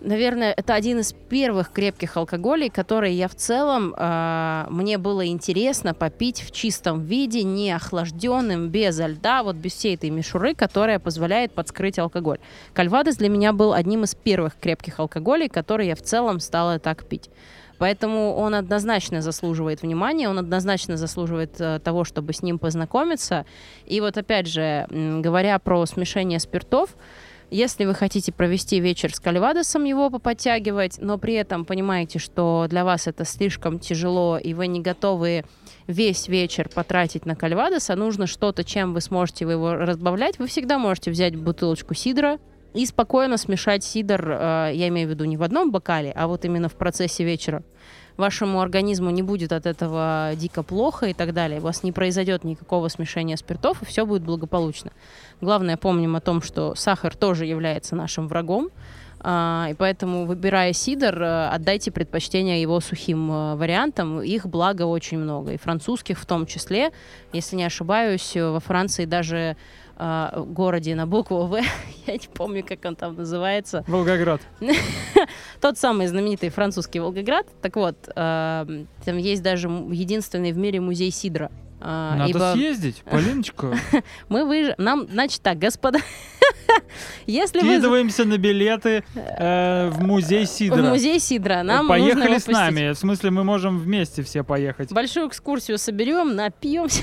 Наверное, 0.01 0.53
это 0.53 0.75
один 0.75 0.99
из 0.99 1.13
первых 1.13 1.71
крепких 1.71 2.17
алкоголей, 2.17 2.69
которые 2.69 3.17
я 3.17 3.29
в 3.29 3.35
целом 3.35 3.95
э, 3.97 4.67
мне 4.69 4.99
было 4.99 5.27
интересно 5.27 5.95
попить 5.95 6.43
в 6.43 6.51
чистом 6.51 7.03
виде, 7.03 7.43
не 7.43 7.73
охлажденным, 7.73 8.69
без 8.69 8.99
льда, 8.99 9.43
вот 9.43 9.57
без 9.57 9.73
всей 9.73 9.95
этой 9.95 10.11
мишуры, 10.11 10.55
которая 10.55 10.99
позволяет 10.99 11.53
подскрыть 11.53 11.99
алкоголь. 11.99 12.39
Кальвадос 12.75 13.17
для 13.17 13.29
меня 13.29 13.53
был 13.53 13.73
одним 13.73 14.05
из 14.05 14.15
первых 14.15 14.57
крепких 14.61 14.99
алкоголей, 14.99 15.49
которые 15.49 15.89
я 15.89 15.95
в 15.95 16.03
целом 16.03 16.41
стала 16.41 16.79
так 16.79 17.07
пить. 17.07 17.31
Поэтому 17.79 18.35
он 18.35 18.55
однозначно 18.55 19.23
заслуживает 19.23 19.83
внимания, 19.83 20.29
он 20.29 20.39
однозначно 20.39 20.97
заслуживает 20.97 21.61
э, 21.61 21.81
того, 21.83 22.05
чтобы 22.05 22.33
с 22.33 22.43
ним 22.43 22.59
познакомиться. 22.59 23.47
И 23.87 24.01
вот 24.01 24.17
опять 24.17 24.49
же, 24.49 24.87
говоря 24.91 25.59
про 25.59 25.87
смешение 25.87 26.41
спиртов, 26.41 26.91
если 27.51 27.85
вы 27.85 27.95
хотите 27.95 28.33
провести 28.33 28.81
вечер 28.81 29.15
с 29.15 29.21
кальвадосом, 29.21 29.85
его 29.85 30.11
поподтягивать, 30.11 30.99
но 31.01 31.19
при 31.19 31.35
этом 31.35 31.65
понимаете, 31.65 32.19
что 32.19 32.67
для 32.69 32.85
вас 32.85 33.07
это 33.07 33.25
слишком 33.25 33.79
тяжело, 33.79 34.39
и 34.39 34.55
вы 34.55 34.67
не 34.67 34.81
готовы 34.81 35.45
весь 35.87 36.29
вечер 36.29 36.69
потратить 36.69 37.27
на 37.27 37.37
кальвадоса, 37.37 37.95
нужно 37.97 38.27
что-то, 38.27 38.65
чем 38.65 38.95
вы 38.95 39.01
сможете 39.01 39.45
его 39.45 39.75
разбавлять, 39.75 40.39
вы 40.39 40.47
всегда 40.47 40.79
можете 40.79 41.11
взять 41.11 41.37
бутылочку 41.37 41.95
сидра 41.95 42.39
и 42.75 42.87
спокойно 42.87 43.37
смешать 43.37 43.85
сидр, 43.85 44.29
э, 44.29 44.71
я 44.75 44.89
имею 44.89 45.09
в 45.09 45.11
виду 45.11 45.25
не 45.25 45.37
в 45.37 45.43
одном 45.43 45.71
бокале, 45.71 46.13
а 46.15 46.27
вот 46.27 46.45
именно 46.45 46.69
в 46.69 46.75
процессе 46.75 47.25
вечера. 47.25 47.63
Вашему 48.17 48.61
организму 48.61 49.11
не 49.11 49.23
будет 49.23 49.53
от 49.53 49.67
этого 49.67 50.33
дико 50.37 50.63
плохо 50.63 51.07
и 51.07 51.15
так 51.15 51.35
далее. 51.35 51.59
У 51.59 51.63
вас 51.63 51.83
не 51.83 51.91
произойдет 51.91 52.45
никакого 52.45 52.89
смешения 52.89 53.37
спиртов, 53.37 53.83
и 53.83 53.85
все 53.85 54.07
будет 54.07 54.23
благополучно. 54.23 54.93
Главное, 55.41 55.77
помним 55.77 56.15
о 56.15 56.21
том, 56.21 56.41
что 56.41 56.75
сахар 56.77 57.17
тоже 57.17 57.45
является 57.45 57.97
нашим 57.97 58.29
врагом, 58.29 58.71
а, 59.27 59.69
и 59.71 59.75
поэтому, 59.75 60.27
выбирая 60.27 60.75
сидр, 60.75 61.23
э, 61.23 61.49
отдайте 61.49 61.91
предпочтение 61.91 62.61
его 62.61 62.79
сухим 62.81 63.33
э, 63.33 63.55
вариантам. 63.55 64.21
Их, 64.21 64.47
благо, 64.47 64.83
очень 64.83 65.17
много. 65.17 65.53
И 65.53 65.57
французских 65.57 66.19
в 66.19 66.27
том 66.27 66.45
числе. 66.45 66.93
Если 67.33 67.57
не 67.57 67.65
ошибаюсь, 67.65 68.37
э, 68.37 68.47
во 68.47 68.61
Франции 68.61 69.07
даже 69.07 69.57
э, 69.97 70.31
в 70.37 70.53
городе 70.53 70.95
на 70.95 71.07
букву 71.07 71.47
В, 71.47 71.55
я 72.07 72.13
не 72.13 72.29
помню, 72.33 72.65
как 72.67 72.85
он 72.85 72.97
там 72.97 73.17
называется, 73.17 73.85
Волгоград. 73.87 74.41
тот 75.61 75.79
самый 75.79 76.07
знаменитый 76.07 76.51
французский 76.51 77.01
Волгоград. 77.01 77.47
Так 77.63 77.77
вот, 77.77 77.97
э, 78.09 78.85
там 79.05 79.17
есть 79.17 79.43
даже 79.43 79.69
единственный 79.69 80.53
в 80.53 80.59
мире 80.59 80.81
музей 80.81 81.11
сидра. 81.11 81.51
А, 81.81 82.17
Надо 82.17 82.31
ибо 82.31 82.53
съездить, 82.55 83.03
Полиночка. 83.11 83.77
мы 84.29 84.47
выж... 84.47 84.75
Нам, 84.79 85.07
значит 85.07 85.43
так, 85.43 85.59
господа, 85.59 85.99
Если 87.27 87.61
вы 87.61 87.75
Скидываемся 87.75 88.25
на 88.25 88.39
билеты 88.39 89.05
э, 89.15 89.91
в 89.91 90.03
музей 90.03 90.47
в 90.47 90.49
Сидора. 90.49 90.83
музей 90.83 91.19
Сидра, 91.19 91.63
нам 91.63 91.87
нужно 91.87 91.89
Поехали 91.89 92.31
его 92.31 92.39
с 92.39 92.47
нами. 92.47 92.93
В 92.93 92.99
смысле, 92.99 93.31
мы 93.31 93.45
можем 93.45 93.79
вместе 93.79 94.23
все 94.23 94.45
поехать. 94.45 94.93
Большую 94.93 95.29
экскурсию 95.29 95.79
соберем, 95.79 96.35
напьемся. 96.35 97.03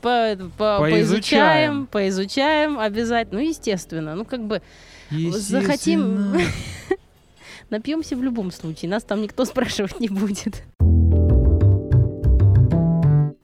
По, 0.00 0.36
по- 0.56 0.78
Поизучаем. 0.80 1.86
поизучаем, 1.86 2.78
обязательно. 2.78 3.40
Ну, 3.40 3.48
естественно. 3.48 4.14
Ну, 4.14 4.24
как 4.24 4.44
бы 4.46 4.62
Естественно. 5.10 5.60
захотим, 5.62 6.36
напьемся 7.70 8.16
в 8.16 8.22
любом 8.22 8.50
случае. 8.52 8.90
Нас 8.90 9.02
там 9.02 9.22
никто 9.22 9.44
спрашивать 9.46 9.98
не 10.00 10.08
будет. 10.08 10.62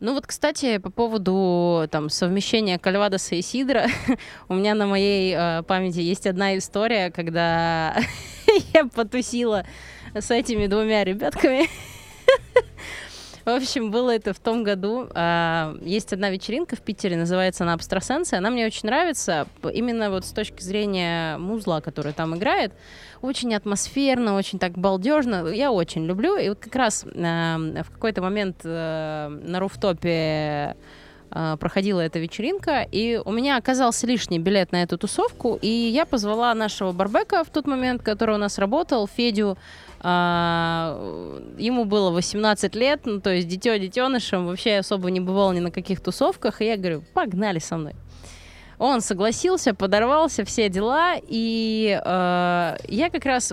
Ну 0.01 0.13
вот, 0.13 0.27
кстати, 0.27 0.77
по 0.79 0.91
поводу 0.91 1.89
там 1.91 2.11
совмещения 2.11 2.79
кальвадоса 2.79 3.37
и 3.37 3.43
сидра, 3.43 3.87
у 4.49 4.55
меня 4.55 4.75
на 4.75 4.87
моей 4.87 5.35
э, 5.35 5.63
памяти 5.63 6.01
есть 6.01 6.27
одна 6.27 6.59
история, 6.59 7.11
когда 7.11 7.97
я 8.75 8.85
потусила 8.95 9.65
с 10.15 10.31
этими 10.31 10.67
двумя 10.67 11.05
ребятками. 11.05 11.69
В 13.45 13.51
общем, 13.51 13.91
было 13.91 14.11
это 14.11 14.33
в 14.33 14.39
том 14.39 14.65
году. 14.65 15.07
А, 15.15 15.77
Есть 15.83 16.15
одна 16.15 16.31
вечеринка 16.31 16.77
в 16.77 16.81
Питере, 16.81 17.17
называется 17.17 17.65
она 17.65 17.75
«Абстрасенция». 17.75 18.39
Она 18.39 18.49
мне 18.49 18.65
очень 18.65 18.87
нравится, 18.87 19.47
именно 19.73 20.11
вот 20.11 20.25
с 20.25 20.33
точки 20.33 20.63
зрения 20.63 21.37
музла, 21.37 21.83
который 21.83 22.15
там 22.15 22.35
играет. 22.37 22.73
Очень 23.21 23.55
атмосферно, 23.55 24.35
очень 24.37 24.59
так 24.59 24.73
балдежно. 24.73 25.49
Я 25.49 25.73
очень 25.73 26.07
люблю. 26.07 26.37
И 26.37 26.49
вот 26.49 26.59
как 26.59 26.75
раз 26.75 27.05
а, 27.05 27.59
в 27.59 27.91
какой-то 27.91 28.23
момент 28.23 28.57
э, 28.65 29.29
на 29.29 29.61
руфтопе 29.61 30.77
а, 31.37 31.57
проходила 31.57 32.01
эта 32.01 32.21
вечеринка, 32.21 32.87
и 32.91 33.21
у 33.25 33.33
меня 33.33 33.57
оказался 33.57 34.07
лишний 34.07 34.39
билет 34.39 34.71
на 34.71 34.85
эту 34.85 34.97
тусовку, 34.97 35.59
и 35.61 35.69
я 35.69 36.07
позвала 36.07 36.55
нашего 36.55 36.93
барбека 36.93 37.43
в 37.43 37.51
тот 37.51 37.67
момент, 37.67 38.03
который 38.03 38.37
у 38.37 38.39
нас 38.39 38.57
работал, 38.57 39.09
Федю, 39.09 39.59
ему 40.05 41.85
было 41.87 42.11
18 42.11 42.75
лет, 42.75 43.01
ну, 43.07 43.21
то 43.21 43.31
есть 43.31 43.49
дитё 43.49 43.79
детенышем, 43.79 44.47
вообще 44.47 44.79
особо 44.79 45.11
не 45.11 45.21
бывал 45.21 45.53
ни 45.53 45.61
на 45.61 45.71
каких 45.71 46.01
тусовках, 46.01 46.61
и 46.61 46.67
я 46.67 46.77
говорю, 46.77 47.03
погнали 47.15 47.59
со 47.59 47.79
мной. 47.79 47.95
Он 48.79 49.01
согласился, 49.01 49.73
подорвался, 49.73 50.45
все 50.45 50.69
дела, 50.69 51.15
и 51.17 51.99
э, 52.05 52.77
я 52.89 53.11
как 53.11 53.25
раз 53.25 53.53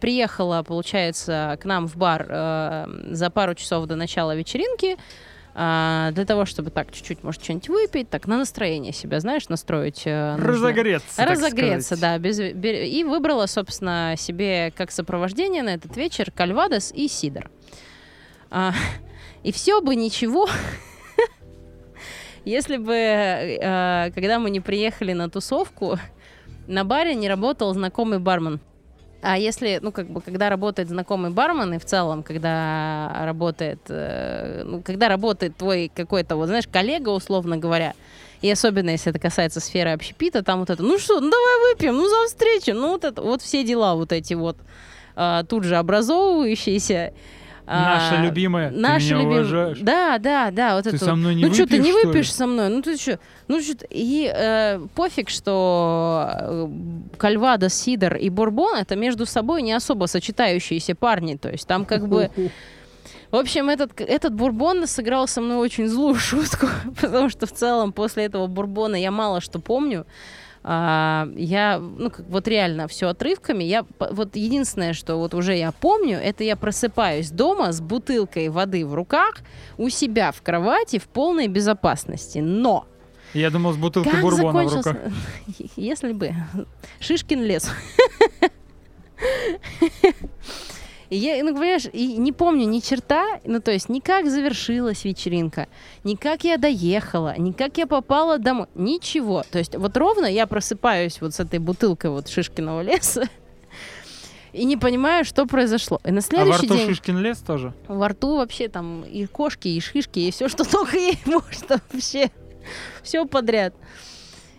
приехала, 0.00 0.62
получается, 0.62 1.58
к 1.60 1.64
нам 1.66 1.86
в 1.88 1.96
бар 1.96 2.26
э, 2.28 2.86
за 3.10 3.28
пару 3.30 3.54
часов 3.54 3.86
до 3.86 3.96
начала 3.96 4.34
вечеринки, 4.34 4.96
а, 5.58 6.10
для 6.12 6.26
того, 6.26 6.44
чтобы 6.44 6.68
так 6.68 6.92
чуть-чуть, 6.92 7.24
может, 7.24 7.42
что-нибудь 7.42 7.70
выпить, 7.70 8.10
так 8.10 8.26
на 8.26 8.36
настроение 8.36 8.92
себя, 8.92 9.20
знаешь, 9.20 9.48
настроить. 9.48 10.02
э, 10.04 10.32
нужно. 10.32 10.48
Разогреться, 10.52 11.24
Разогреться, 11.24 11.98
да. 11.98 12.18
Без, 12.18 12.38
бе- 12.38 12.86
и 12.90 13.02
выбрала, 13.04 13.46
собственно, 13.46 14.16
себе 14.18 14.70
как 14.76 14.90
сопровождение 14.90 15.62
на 15.62 15.70
этот 15.72 15.96
вечер 15.96 16.30
кальвадос 16.30 16.92
и 16.92 17.08
сидр. 17.08 17.50
А, 18.50 18.74
и 19.44 19.50
все 19.50 19.80
бы 19.80 19.96
ничего, 19.96 20.46
если 22.44 22.76
бы, 22.76 22.92
э, 22.92 24.10
когда 24.14 24.38
мы 24.38 24.50
не 24.50 24.60
приехали 24.60 25.14
на 25.14 25.30
тусовку, 25.30 25.98
на 26.66 26.84
баре 26.84 27.14
не 27.14 27.30
работал 27.30 27.72
знакомый 27.72 28.18
бармен. 28.18 28.60
А 29.28 29.36
если, 29.38 29.80
ну, 29.82 29.90
как 29.90 30.08
бы, 30.08 30.20
когда 30.20 30.48
работает 30.48 30.88
знакомый 30.88 31.32
бармен, 31.32 31.74
и 31.74 31.78
в 31.78 31.84
целом, 31.84 32.22
когда 32.22 33.12
работает, 33.24 33.80
э, 33.88 34.62
ну, 34.64 34.82
когда 34.82 35.08
работает 35.08 35.56
твой 35.56 35.90
какой-то, 35.92 36.36
вот, 36.36 36.46
знаешь, 36.46 36.68
коллега, 36.68 37.08
условно 37.08 37.56
говоря, 37.56 37.94
и 38.40 38.48
особенно, 38.48 38.90
если 38.90 39.10
это 39.10 39.18
касается 39.18 39.58
сферы 39.58 39.90
общепита, 39.90 40.44
там 40.44 40.60
вот 40.60 40.70
это, 40.70 40.80
ну 40.80 40.96
что, 41.00 41.18
ну 41.18 41.28
давай 41.28 41.72
выпьем, 41.72 41.96
ну 41.96 42.08
за 42.08 42.28
встречу, 42.28 42.72
ну 42.72 42.90
вот 42.90 43.02
это, 43.02 43.20
вот 43.20 43.42
все 43.42 43.64
дела 43.64 43.96
вот 43.96 44.12
эти 44.12 44.34
вот 44.34 44.58
а, 45.16 45.42
тут 45.42 45.64
же 45.64 45.76
образовывающиеся. 45.76 47.12
Наша 47.66 48.20
А, 48.20 48.24
любимая. 48.24 48.70
Ты 48.70 48.76
Наши 48.76 49.06
меня 49.06 49.16
любим- 49.16 49.30
уважаешь? 49.32 49.78
Да, 49.80 50.18
да, 50.18 50.50
да. 50.52 50.76
Вот 50.76 50.84
Ты 50.84 50.90
это 50.90 51.04
со 51.04 51.14
мной 51.16 51.34
не 51.34 51.44
ну 51.44 51.52
что, 51.52 51.66
ты 51.66 51.78
не 51.78 51.92
выпьешь, 51.92 52.32
со 52.32 52.46
мной? 52.46 52.68
Ну 52.68 52.80
ты 52.80 52.96
что? 52.96 53.18
Ну 53.48 53.60
что? 53.60 53.84
И 53.90 54.32
э, 54.32 54.78
пофиг, 54.94 55.28
что 55.30 56.30
э, 56.32 56.68
Кальвадос, 57.18 57.74
Сидор 57.74 58.14
и 58.14 58.30
Бурбон 58.30 58.76
это 58.76 58.94
между 58.94 59.26
собой 59.26 59.62
не 59.62 59.72
особо 59.72 60.06
сочетающиеся 60.06 60.94
парни. 60.94 61.36
То 61.36 61.50
есть 61.50 61.66
там 61.66 61.84
как 61.84 62.08
бы... 62.08 62.30
В 63.32 63.36
общем, 63.36 63.68
этот, 63.68 64.00
этот 64.00 64.34
бурбон 64.34 64.86
сыграл 64.86 65.26
со 65.26 65.40
мной 65.40 65.56
очень 65.56 65.88
злую 65.88 66.14
шутку, 66.18 66.68
потому 67.00 67.28
что 67.28 67.46
в 67.46 67.52
целом 67.52 67.92
после 67.92 68.26
этого 68.26 68.46
бурбона 68.46 68.94
я 68.94 69.10
мало 69.10 69.40
что 69.40 69.58
помню. 69.58 70.06
А, 70.68 71.28
я, 71.36 71.78
ну, 71.78 72.10
как, 72.10 72.26
вот 72.28 72.48
реально 72.48 72.88
все 72.88 73.06
отрывками. 73.06 73.62
Я, 73.62 73.86
вот 74.00 74.34
единственное, 74.34 74.94
что 74.94 75.14
вот 75.14 75.32
уже 75.32 75.54
я 75.54 75.70
помню, 75.70 76.18
это 76.18 76.42
я 76.42 76.56
просыпаюсь 76.56 77.30
дома 77.30 77.70
с 77.70 77.80
бутылкой 77.80 78.48
воды 78.48 78.84
в 78.84 78.92
руках, 78.92 79.36
у 79.78 79.88
себя 79.90 80.32
в 80.32 80.42
кровати, 80.42 80.98
в 80.98 81.04
полной 81.04 81.46
безопасности. 81.46 82.38
Но 82.38 82.84
Я 83.32 83.50
думал, 83.50 83.74
с 83.74 83.76
бутылкой 83.76 84.10
как 84.10 84.22
бурбона 84.22 84.64
в 84.64 84.68
закончился... 84.68 84.92
руках. 84.92 85.12
Если 85.76 86.12
бы. 86.12 86.34
Шишкин 86.98 87.44
лес. 87.44 87.70
И 91.10 91.16
я, 91.16 91.42
ну, 91.44 91.52
понимаешь, 91.52 91.86
и 91.92 92.16
не 92.16 92.32
помню 92.32 92.66
ни 92.66 92.80
черта, 92.80 93.40
ну, 93.44 93.60
то 93.60 93.70
есть, 93.70 93.88
ни 93.88 94.00
как 94.00 94.28
завершилась 94.28 95.04
вечеринка, 95.04 95.68
ни 96.04 96.14
как 96.14 96.44
я 96.44 96.56
доехала, 96.56 97.36
ни 97.38 97.52
как 97.52 97.78
я 97.78 97.86
попала 97.86 98.38
домой, 98.38 98.66
ничего. 98.74 99.44
То 99.50 99.58
есть, 99.58 99.76
вот 99.76 99.96
ровно 99.96 100.26
я 100.26 100.46
просыпаюсь 100.46 101.20
вот 101.20 101.34
с 101.34 101.40
этой 101.40 101.58
бутылкой 101.58 102.10
вот 102.10 102.28
Шишкиного 102.28 102.82
леса 102.82 103.28
и 104.56 104.64
не 104.64 104.76
понимаю, 104.76 105.24
что 105.24 105.46
произошло. 105.46 106.00
И 106.04 106.10
на 106.10 106.18
А 106.18 106.20
во 106.20 106.22
следующий 106.22 106.66
рту 106.66 106.76
день 106.76 106.88
Шишкин 106.88 107.18
лес 107.18 107.38
тоже? 107.38 107.74
во 107.88 108.08
рту 108.08 108.38
вообще 108.38 108.68
там 108.68 109.02
и 109.02 109.26
кошки, 109.26 109.68
и 109.68 109.80
шишки, 109.80 110.18
и 110.18 110.30
все, 110.30 110.48
что 110.48 110.64
только 110.70 110.96
ей 110.96 111.18
можно 111.26 111.80
вообще. 111.92 112.30
Все 113.02 113.26
подряд. 113.26 113.74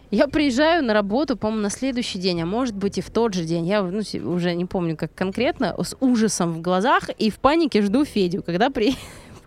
Я 0.09 0.27
приезжаю 0.27 0.83
на 0.83 0.93
работу, 0.93 1.35
по-моему, 1.35 1.63
на 1.63 1.69
следующий 1.69 2.17
день, 2.17 2.41
а 2.41 2.45
может 2.45 2.75
быть 2.75 2.97
и 2.97 3.01
в 3.01 3.09
тот 3.09 3.33
же 3.33 3.43
день. 3.43 3.67
Я 3.67 3.83
ну, 3.83 4.01
уже 4.31 4.55
не 4.55 4.65
помню, 4.65 4.95
как 4.95 5.13
конкретно, 5.13 5.75
с 5.77 5.95
ужасом 5.99 6.53
в 6.53 6.61
глазах 6.61 7.09
и 7.17 7.29
в 7.29 7.39
панике 7.39 7.81
жду 7.81 8.05
Федю, 8.05 8.41
когда, 8.41 8.69
при... 8.71 8.95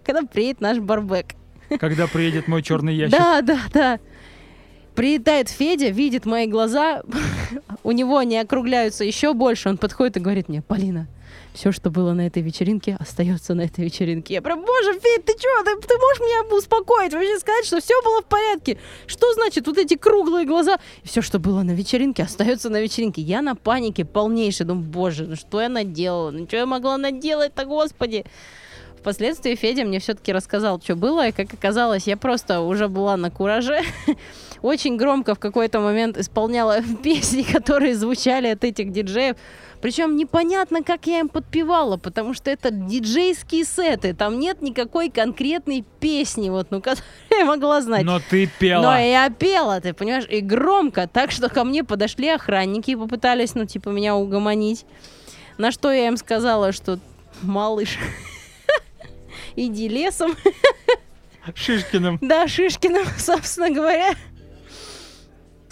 когда 0.05 0.23
приедет 0.23 0.61
наш 0.61 0.79
барбек. 0.79 1.35
Когда 1.79 2.07
приедет 2.07 2.49
мой 2.49 2.63
черный 2.63 2.95
ящик. 2.95 3.19
Да, 3.19 3.41
да, 3.43 3.61
да. 3.73 4.01
Приедает 4.95 5.49
Федя, 5.49 5.89
видит 5.89 6.27
мои 6.27 6.47
глаза, 6.47 7.03
у 7.83 7.93
него 7.93 8.19
они 8.19 8.37
округляются 8.37 9.05
еще 9.05 9.33
больше. 9.33 9.71
Он 9.71 9.79
подходит 9.79 10.19
и 10.19 10.21
говорит 10.21 10.49
мне, 10.49 10.61
Полина, 10.61 11.09
все, 11.53 11.73
что 11.73 11.91
было 11.91 12.13
на 12.13 12.27
этой 12.27 12.43
вечеринке, 12.43 12.97
остается 12.99 13.55
на 13.55 13.63
этой 13.63 13.85
вечеринке. 13.85 14.35
Я 14.35 14.43
прям, 14.43 14.65
боже, 14.65 14.93
Федь, 14.93 15.25
ты 15.25 15.33
что, 15.39 15.65
ты, 15.65 15.87
ты 15.87 15.95
можешь 15.99 16.21
меня 16.21 16.57
успокоить, 16.57 17.13
вообще 17.13 17.39
сказать, 17.39 17.65
что 17.65 17.81
все 17.81 17.95
было 18.03 18.23
в 18.23 18.27
порядке? 18.27 18.79
Что 19.07 19.33
значит 19.35 19.67
вот 19.67 19.79
эти 19.79 19.97
круглые 19.97 20.47
глаза? 20.47 20.79
Все, 21.03 21.23
что 21.23 21.39
было 21.39 21.63
на 21.63 21.73
вечеринке, 21.73 22.23
остается 22.23 22.71
на 22.71 22.81
вечеринке. 22.81 23.23
Я 23.23 23.43
на 23.43 23.55
панике 23.55 24.05
полнейшей, 24.05 24.67
думаю, 24.67 24.87
боже, 24.87 25.27
ну 25.27 25.37
что 25.37 25.61
я 25.61 25.69
наделала? 25.69 26.31
Ну 26.31 26.47
что 26.47 26.57
я 26.57 26.67
могла 26.67 26.97
наделать-то, 26.97 27.65
господи? 27.65 28.25
Впоследствии 29.01 29.55
Федя 29.55 29.85
мне 29.85 29.99
все-таки 29.99 30.31
рассказал, 30.31 30.79
что 30.81 30.95
было, 30.95 31.29
и 31.29 31.33
как 31.33 31.55
оказалось, 31.55 32.07
я 32.07 32.19
просто 32.19 32.61
уже 32.61 32.87
была 32.87 33.17
на 33.17 33.31
кураже, 33.31 33.81
очень 34.63 34.99
громко 34.99 35.35
в 35.35 35.39
какой-то 35.39 35.81
момент 35.81 36.19
исполняла 36.19 36.83
песни, 37.03 37.43
которые 37.43 37.95
звучали 37.95 38.49
от 38.49 38.63
этих 38.63 38.93
диджеев. 38.93 39.37
Причем 39.81 40.17
непонятно, 40.17 40.83
как 40.83 41.07
я 41.07 41.21
им 41.21 41.31
подпевала, 41.31 41.97
потому 41.97 42.35
что 42.35 42.51
это 42.51 42.71
диджейские 42.71 43.65
сеты, 43.65 44.13
там 44.13 44.39
нет 44.39 44.61
никакой 44.61 45.09
конкретной 45.09 45.83
песни, 46.01 46.51
вот, 46.51 46.71
ну, 46.71 46.81
которую 46.83 47.03
я 47.31 47.47
могла 47.47 47.81
знать. 47.81 48.05
Но 48.05 48.21
ты 48.21 48.51
пела. 48.59 48.83
Но 48.83 48.99
я 48.99 49.31
пела, 49.31 49.81
ты 49.81 49.95
понимаешь, 49.95 50.27
и 50.29 50.41
громко, 50.41 51.09
так 51.09 51.31
что 51.31 51.49
ко 51.49 51.65
мне 51.65 51.85
подошли 51.85 52.29
охранники 52.29 52.91
и 52.91 52.97
попытались, 52.97 53.55
ну, 53.55 53.65
типа, 53.65 53.89
меня 53.89 54.15
угомонить. 54.15 54.85
На 55.57 55.73
что 55.73 55.91
я 55.91 56.07
им 56.07 56.19
сказала, 56.19 56.73
что 56.73 56.99
малыш, 57.41 57.97
иди 59.67 59.89
лесом. 59.89 60.37
Шишкиным. 61.55 62.19
Да, 62.21 62.49
Шишкиным, 62.49 63.05
собственно 63.19 63.71
говоря. 63.71 64.15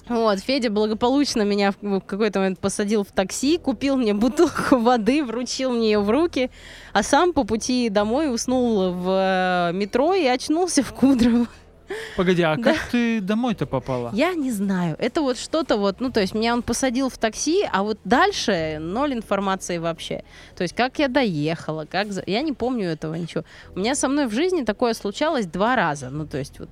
Вот, 0.09 0.38
Федя 0.40 0.71
благополучно 0.71 1.42
меня 1.42 1.73
в 1.83 2.00
какой-то 2.00 2.38
момент 2.38 2.59
посадил 2.59 3.04
в 3.04 3.12
такси, 3.12 3.59
купил 3.59 3.97
мне 3.97 4.14
бутылку 4.14 4.76
воды, 4.78 5.23
вручил 5.23 5.73
мне 5.73 5.92
ее 5.92 6.00
в 6.00 6.09
руки, 6.09 6.50
а 6.95 7.02
сам 7.02 7.35
по 7.35 7.45
пути 7.45 7.90
домой 7.90 8.33
уснул 8.33 8.90
в 8.92 9.09
э, 9.11 9.73
метро 9.75 10.14
и 10.14 10.25
очнулся 10.26 10.83
в 10.83 10.95
Кудрово. 10.95 11.47
Погоди, 12.16 12.42
а 12.42 12.57
Да. 12.59 12.62
как 12.75 12.78
ты 12.90 13.21
домой-то 13.21 13.66
попала? 13.66 14.11
Я 14.14 14.35
не 14.35 14.50
знаю. 14.52 14.97
Это 14.99 15.23
вот 15.23 15.38
что-то 15.38 15.76
вот, 15.76 16.00
ну, 16.00 16.11
то 16.11 16.21
есть 16.21 16.35
меня 16.35 16.52
он 16.54 16.62
посадил 16.62 17.09
в 17.09 17.18
такси, 17.18 17.64
а 17.73 17.83
вот 17.83 17.99
дальше 18.04 18.78
ноль 18.80 19.14
информации 19.14 19.78
вообще. 19.78 20.23
То 20.57 20.62
есть 20.62 20.75
как 20.75 20.99
я 20.99 21.09
доехала, 21.09 21.85
как... 21.85 22.09
Я 22.26 22.42
не 22.42 22.52
помню 22.52 22.88
этого 22.88 23.14
ничего. 23.14 23.45
У 23.75 23.78
меня 23.80 23.95
со 23.95 24.09
мной 24.09 24.26
в 24.26 24.33
жизни 24.33 24.62
такое 24.64 24.95
случалось 24.95 25.47
два 25.47 25.76
раза. 25.76 26.11
Ну, 26.11 26.26
то 26.26 26.38
есть 26.38 26.59
вот... 26.61 26.68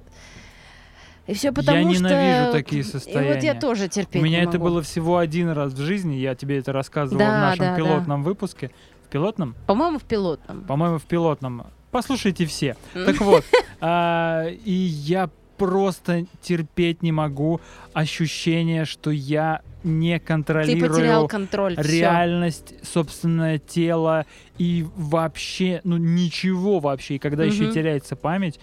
И 1.26 1.34
все 1.34 1.50
потому 1.52 1.88
я 1.88 1.94
что... 1.94 2.04
ненавижу 2.04 2.52
такие 2.52 2.80
И 2.82 2.84
состояния. 2.84 3.34
вот 3.34 3.42
я 3.42 3.54
тоже 3.54 3.88
терпеть 3.88 4.22
У 4.22 4.24
меня 4.24 4.42
это 4.42 4.58
могу. 4.58 4.64
было 4.66 4.82
всего 4.82 5.18
один 5.18 5.48
раз 5.50 5.72
в 5.72 5.78
жизни, 5.80 6.14
я 6.14 6.36
тебе 6.36 6.58
это 6.58 6.72
рассказывал 6.72 7.18
Да, 7.18 7.26
в 7.26 7.40
нашем 7.40 7.58
да, 7.64 7.70
да. 7.70 7.76
пилотном 7.76 8.22
выпуске. 8.22 8.70
В 9.06 9.08
пилотном? 9.08 9.56
По-моему, 9.66 9.98
в 9.98 10.04
пилотном. 10.04 10.62
По-моему, 10.64 10.98
в 10.98 11.02
пилотном. 11.04 11.66
Послушайте 12.00 12.44
все. 12.44 12.76
Так 12.92 13.22
вот, 13.22 13.42
а, 13.80 14.48
и 14.50 14.70
я 14.70 15.30
просто 15.56 16.26
терпеть 16.42 17.02
не 17.02 17.10
могу 17.10 17.62
ощущение, 17.94 18.84
что 18.84 19.10
я 19.10 19.62
не 19.82 20.18
Ты 20.18 20.26
контролирую 20.26 20.90
потерял 20.90 21.26
контроль. 21.26 21.74
реальность, 21.78 22.74
собственное 22.82 23.56
тело 23.58 24.26
и 24.58 24.84
вообще, 24.94 25.80
ну 25.84 25.96
ничего 25.96 26.80
вообще. 26.80 27.14
И 27.14 27.18
когда 27.18 27.44
еще 27.44 27.62
Мгм. 27.64 27.72
теряется 27.72 28.14
память, 28.14 28.60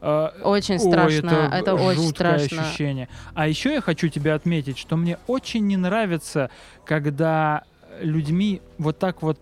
э, 0.00 0.28
Очень 0.44 0.74
ой, 0.74 0.78
страшно. 0.78 1.50
это 1.52 1.74
очень 1.74 2.00
жуткое 2.00 2.38
страшно. 2.38 2.62
ощущение. 2.68 3.08
А 3.34 3.48
еще 3.48 3.72
я 3.74 3.80
хочу 3.80 4.06
тебе 4.08 4.34
отметить, 4.34 4.78
что 4.78 4.96
мне 4.96 5.18
очень 5.26 5.66
не 5.66 5.76
нравится, 5.76 6.48
когда 6.84 7.64
людьми 8.00 8.62
вот 8.78 9.00
так 9.00 9.20
вот 9.22 9.40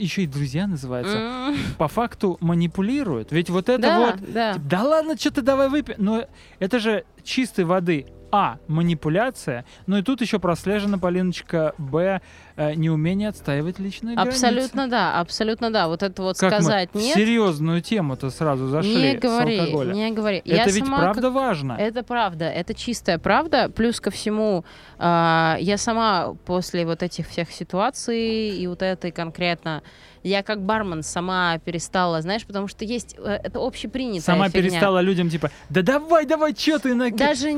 еще 0.00 0.22
и 0.22 0.26
друзья 0.26 0.66
называются, 0.66 1.16
М, 1.16 1.56
по 1.78 1.88
факту 1.88 2.36
манипулируют. 2.40 3.32
Ведь 3.32 3.50
вот 3.50 3.68
это 3.68 3.80
Да, 3.82 3.98
вот 4.00 4.32
да. 4.32 4.52
Типа, 4.54 4.64
Да 4.68 4.82
ладно, 4.84 5.16
что 5.16 5.30
ты 5.30 5.42
давай 5.42 5.68
выпей. 5.68 5.94
Но 5.98 6.24
это 6.58 6.78
же 6.78 7.04
чистой 7.22 7.64
воды. 7.64 8.06
А. 8.32 8.58
Манипуляция. 8.68 9.64
Ну 9.86 9.96
и 9.98 10.02
тут 10.02 10.20
еще 10.20 10.38
прослежена, 10.38 10.98
Полиночка. 10.98 11.74
Б. 11.78 12.20
э, 12.56 12.74
неумение 12.74 13.28
отстаивать 13.30 13.78
личные 13.78 14.14
границы. 14.16 14.34
Абсолютно 14.36 14.88
да, 14.88 15.18
абсолютно 15.18 15.70
да. 15.70 15.88
Вот 15.88 16.02
это 16.02 16.22
вот 16.22 16.38
Как 16.38 16.52
сказать 16.52 16.90
мы 16.92 17.00
нет. 17.02 17.14
серьезную 17.16 17.80
тему-то 17.80 18.30
сразу 18.30 18.68
зашли 18.68 18.94
Не 19.14 19.16
с 19.18 19.20
говори, 19.20 19.58
алкоголя. 19.58 19.92
не 19.94 20.10
говори. 20.12 20.38
Это 20.38 20.48
Я 20.54 20.64
ведь 20.66 20.84
сама 20.84 20.98
правда 20.98 21.22
как- 21.22 21.32
важно. 21.32 21.72
Это 21.78 22.02
правда, 22.02 22.44
это 22.50 22.74
чистая 22.74 23.18
правда. 23.18 23.68
Плюс 23.70 24.00
ко 24.00 24.10
всему, 24.10 24.64
а, 24.98 25.56
я 25.60 25.76
сама 25.78 26.34
после 26.44 26.84
вот 26.84 27.02
этих 27.02 27.28
всех 27.28 27.50
ситуаций 27.50 28.50
и 28.50 28.66
вот 28.66 28.82
этой 28.82 29.10
конкретно, 29.10 29.82
я 30.22 30.42
как 30.42 30.62
бармен 30.62 31.02
сама 31.02 31.58
перестала, 31.58 32.20
знаешь, 32.22 32.46
потому 32.46 32.68
что 32.68 32.84
есть, 32.84 33.14
э, 33.18 33.40
это 33.42 33.58
общепринятая 33.58 34.20
Сама 34.20 34.48
фигня. 34.48 34.62
перестала 34.62 35.00
людям 35.00 35.30
типа, 35.30 35.50
да 35.68 35.82
давай, 35.82 36.26
давай, 36.26 36.54
что 36.54 36.78
ты 36.78 36.94
на... 36.94 37.10
Даже 37.10 37.50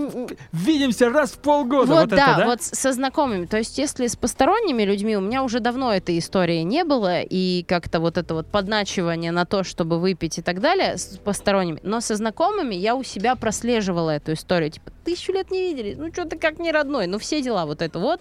Видимся 0.53 1.11
раз 1.11 1.33
в 1.33 1.39
полгода. 1.39 1.87
вот, 1.87 2.01
Вот, 2.01 2.09
да, 2.11 2.17
это, 2.17 2.41
да? 2.41 2.47
вот 2.47 2.63
со 2.63 2.93
знакомыми. 2.93 3.47
То 3.47 3.59
есть, 3.59 3.79
если 3.79 4.07
с 4.07 4.17
посторонними 4.17 4.83
людьми, 4.83 5.17
у 5.17 5.21
меня 5.21 5.43
уже 5.43 5.61
давно 5.61 5.93
этой 5.93 6.19
истории 6.19 6.63
не 6.63 6.85
было, 6.85 7.23
и 7.23 7.65
как-то 7.65 8.01
вот 8.01 8.19
это 8.19 8.35
вот 8.35 8.47
подначивание 8.47 9.33
на 9.33 9.45
то, 9.45 9.65
чтобы 9.65 9.99
выпить 9.99 10.39
и 10.39 10.43
так 10.43 10.61
далее, 10.61 10.97
с 10.97 11.19
посторонними. 11.19 11.81
Но 11.83 12.01
со 12.01 12.17
знакомыми 12.17 12.75
я 12.75 12.95
у 12.95 13.03
себя 13.03 13.35
прослеживала 13.37 14.11
эту 14.11 14.35
историю. 14.35 14.71
Типа, 14.71 14.91
тысячу 15.05 15.33
лет 15.33 15.51
не 15.51 15.61
виделись, 15.73 15.97
ну 15.97 16.13
что 16.13 16.25
ты 16.25 16.39
как 16.39 16.59
не 16.59 16.73
родной, 16.73 17.07
ну 17.07 17.19
все 17.19 17.43
дела 17.43 17.67
вот 17.67 17.83
это 17.83 17.99
вот. 17.99 18.21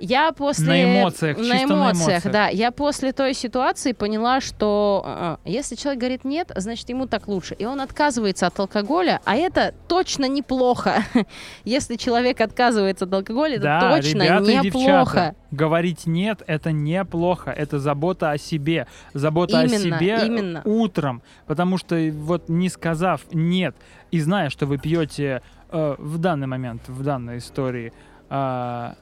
Я 0.00 0.32
после... 0.32 0.66
На 0.66 1.00
эмоциях, 1.02 1.36
на 1.36 1.42
чисто 1.44 1.66
на 1.68 1.74
эмоциях, 1.74 2.08
эмоциях. 2.08 2.32
да. 2.32 2.48
Я 2.48 2.70
после 2.72 3.12
той 3.12 3.34
ситуации 3.34 3.92
поняла, 3.92 4.40
что 4.40 5.02
э, 5.04 5.36
если 5.44 5.74
человек 5.76 6.00
говорит 6.00 6.24
нет, 6.24 6.50
значит 6.56 6.88
ему 6.88 7.06
так 7.06 7.28
лучше. 7.28 7.54
И 7.54 7.64
он 7.66 7.80
отказывается 7.80 8.46
от 8.46 8.58
алкоголя, 8.58 9.20
а 9.24 9.36
это 9.36 9.74
точно 9.88 10.26
неплохо. 10.26 11.04
Если 11.64 11.96
человек 11.96 12.40
отказывается 12.40 13.04
от 13.04 13.12
алкоголя, 13.12 13.54
это 13.56 13.62
Да, 13.62 13.96
точно 13.96 14.22
ребята 14.22 14.50
и 14.50 14.56
неплохо. 14.56 14.64
девчата, 14.64 15.34
говорить 15.50 16.06
нет 16.06 16.42
это 16.46 16.72
неплохо, 16.72 17.50
это 17.50 17.78
забота 17.78 18.30
о 18.30 18.38
себе, 18.38 18.86
забота 19.14 19.62
Именно, 19.62 19.76
о 19.76 19.78
себе 19.78 20.26
именно. 20.26 20.62
утром, 20.64 21.22
потому 21.46 21.76
что 21.76 21.96
вот 22.14 22.48
не 22.48 22.68
сказав 22.68 23.20
нет 23.32 23.76
и 24.10 24.20
зная, 24.20 24.48
что 24.50 24.66
вы 24.66 24.78
пьете 24.78 25.42
э, 25.70 25.94
в 25.98 26.18
данный 26.18 26.46
момент, 26.46 26.82
в 26.88 27.02
данной 27.02 27.38
истории, 27.38 27.92
а, 28.28 28.94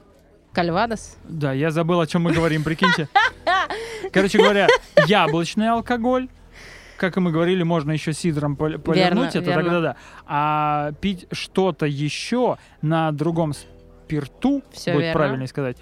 Кальвадос. 0.53 1.17
да, 1.25 1.53
я 1.53 1.71
забыл, 1.71 1.99
о 2.01 2.07
чем 2.07 2.23
мы 2.23 2.33
говорим, 2.33 2.63
прикиньте. 2.63 3.07
Короче 4.11 4.37
говоря, 4.39 4.67
яблочный 5.07 5.69
алкоголь. 5.69 6.27
Как 6.97 7.15
и 7.15 7.19
мы 7.21 7.31
говорили, 7.31 7.63
можно 7.63 7.91
еще 7.91 8.11
сидром 8.13 8.55
пол- 8.57 8.77
повернуть 8.77 9.29
это, 9.35 9.45
верно. 9.45 9.63
тогда 9.63 9.81
да. 9.81 9.95
А 10.25 10.91
пить 10.99 11.27
что-то 11.31 11.85
еще 11.85 12.57
на 12.81 13.11
другом 13.13 13.53
спирту, 13.53 14.63
Всё 14.73 14.91
будет 14.93 15.03
верно. 15.03 15.19
правильнее 15.19 15.47
сказать, 15.47 15.77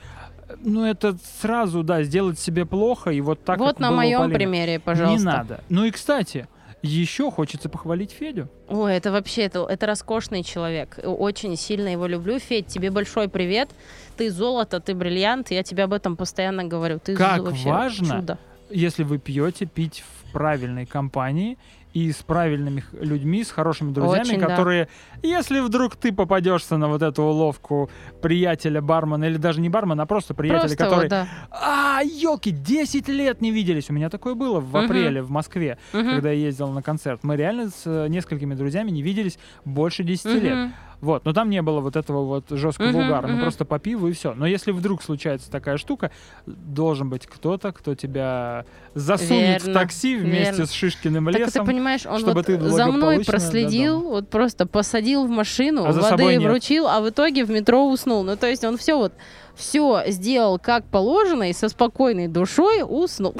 ну 0.63 0.85
это 0.85 1.17
сразу, 1.41 1.81
да, 1.81 2.03
сделать 2.03 2.37
себе 2.39 2.65
плохо, 2.65 3.09
и 3.09 3.19
вот 3.21 3.43
так 3.43 3.57
вот 3.57 3.69
как 3.69 3.79
на 3.79 3.91
моем 3.91 4.29
примере, 4.31 4.79
пожалуйста. 4.79 5.17
Не 5.17 5.25
надо. 5.25 5.63
Ну 5.69 5.85
и, 5.85 5.91
кстати, 5.91 6.47
еще 6.81 7.31
хочется 7.31 7.69
похвалить 7.69 8.11
Федю. 8.11 8.49
Ой, 8.67 8.95
это 8.95 9.11
вообще, 9.11 9.43
это, 9.43 9.65
это 9.67 9.85
роскошный 9.87 10.43
человек. 10.43 10.99
Очень 11.03 11.55
сильно 11.55 11.89
его 11.89 12.07
люблю. 12.07 12.39
Федь, 12.39 12.67
тебе 12.67 12.91
большой 12.91 13.29
привет. 13.29 13.69
Ты 14.15 14.29
золото, 14.31 14.79
ты 14.79 14.93
бриллиант. 14.93 15.51
Я 15.51 15.63
тебе 15.63 15.83
об 15.83 15.93
этом 15.93 16.15
постоянно 16.15 16.63
говорю. 16.63 16.99
Ты 16.99 17.15
Как 17.15 17.41
вообще 17.41 17.69
важно 17.69 18.19
чудо. 18.19 18.37
Если 18.69 19.03
вы 19.03 19.17
пьете, 19.17 19.65
пить 19.65 20.03
в 20.05 20.31
правильной 20.31 20.85
компании 20.85 21.57
и 21.93 22.11
с 22.11 22.17
правильными 22.17 22.83
людьми, 22.99 23.43
с 23.43 23.49
хорошими 23.49 23.91
друзьями, 23.91 24.21
Очень, 24.27 24.39
да. 24.39 24.47
которые, 24.47 24.87
если 25.23 25.59
вдруг 25.61 25.95
ты 25.95 26.11
попадешься 26.13 26.77
на 26.77 26.87
вот 26.89 27.01
эту 27.01 27.23
уловку 27.23 27.89
приятеля 28.21 28.81
бармена, 28.81 29.25
или 29.25 29.37
даже 29.37 29.61
не 29.61 29.69
бармена, 29.69 30.03
а 30.03 30.05
просто 30.05 30.33
приятеля, 30.33 30.61
Просто 30.61 30.77
который, 30.77 31.03
вот, 31.03 31.09
да. 31.09 31.27
а, 31.49 32.01
елки, 32.03 32.51
10 32.51 33.07
лет 33.07 33.41
не 33.41 33.51
виделись. 33.51 33.89
У 33.89 33.93
меня 33.93 34.09
такое 34.09 34.35
было 34.35 34.59
в 34.59 34.67
Мгм. 34.75 34.85
апреле 34.85 35.21
в 35.23 35.31
Москве, 35.31 35.77
Мгм. 35.93 36.11
когда 36.15 36.31
я 36.31 36.45
ездил 36.47 36.67
на 36.69 36.83
концерт. 36.83 37.23
Мы 37.23 37.35
реально 37.35 37.69
с 37.69 37.83
э, 37.85 38.07
несколькими 38.09 38.53
друзьями 38.53 38.91
не 38.91 39.01
виделись 39.01 39.39
больше 39.65 40.03
10 40.03 40.25
лет. 40.41 40.55
Мгм. 40.55 40.73
Вот, 40.99 41.25
но 41.25 41.33
там 41.33 41.51
не 41.51 41.61
было 41.61 41.79
вот 41.79 41.95
этого 41.95 42.25
вот 42.25 42.45
жесткого 42.49 42.87
Мгм, 42.87 43.05
угара, 43.05 43.27
ну 43.27 43.33
мгм. 43.33 43.41
просто 43.43 43.65
по 43.65 43.77
пиву 43.77 44.07
и 44.07 44.13
все. 44.13 44.33
Но 44.33 44.47
если 44.47 44.71
вдруг 44.71 45.03
случается 45.03 45.51
такая 45.51 45.77
штука, 45.77 46.09
должен 46.47 47.07
быть 47.11 47.27
кто-то, 47.27 47.71
кто 47.71 47.93
тебя 47.93 48.65
засунет 48.95 49.61
в 49.61 49.67
Верно, 49.67 49.79
такси 49.79 50.15
вместе 50.17 50.51
верно. 50.53 50.65
с 50.65 50.71
Шишкиным 50.71 51.25
Так 51.25 51.35
ты 51.35 51.39
лесом. 51.41 51.65
Понимаешь, 51.77 52.05
он 52.05 52.19
чтобы 52.19 52.41
вот 52.41 52.71
за 52.71 52.87
мной 52.87 53.23
проследил, 53.23 54.01
вот 54.01 54.29
просто 54.29 54.65
посадил 54.65 55.25
в 55.25 55.29
машину, 55.29 55.85
А 55.85 55.91
воды 55.91 56.39
вручил, 56.39 56.87
а 56.87 57.01
в 57.01 57.09
итоге 57.09 57.45
в 57.45 57.51
метро 57.51 57.87
уснул. 57.87 58.23
Ну, 58.23 58.35
то 58.35 58.47
есть 58.47 58.63
он 58.63 58.77
все 58.77 58.97
вот 58.97 59.13
все 59.55 60.03
сделал 60.07 60.59
как 60.59 60.85
положено 60.85 61.49
и 61.49 61.53
со 61.53 61.69
спокойной 61.69 62.27
душой 62.27 62.83
уснул. 62.87 63.35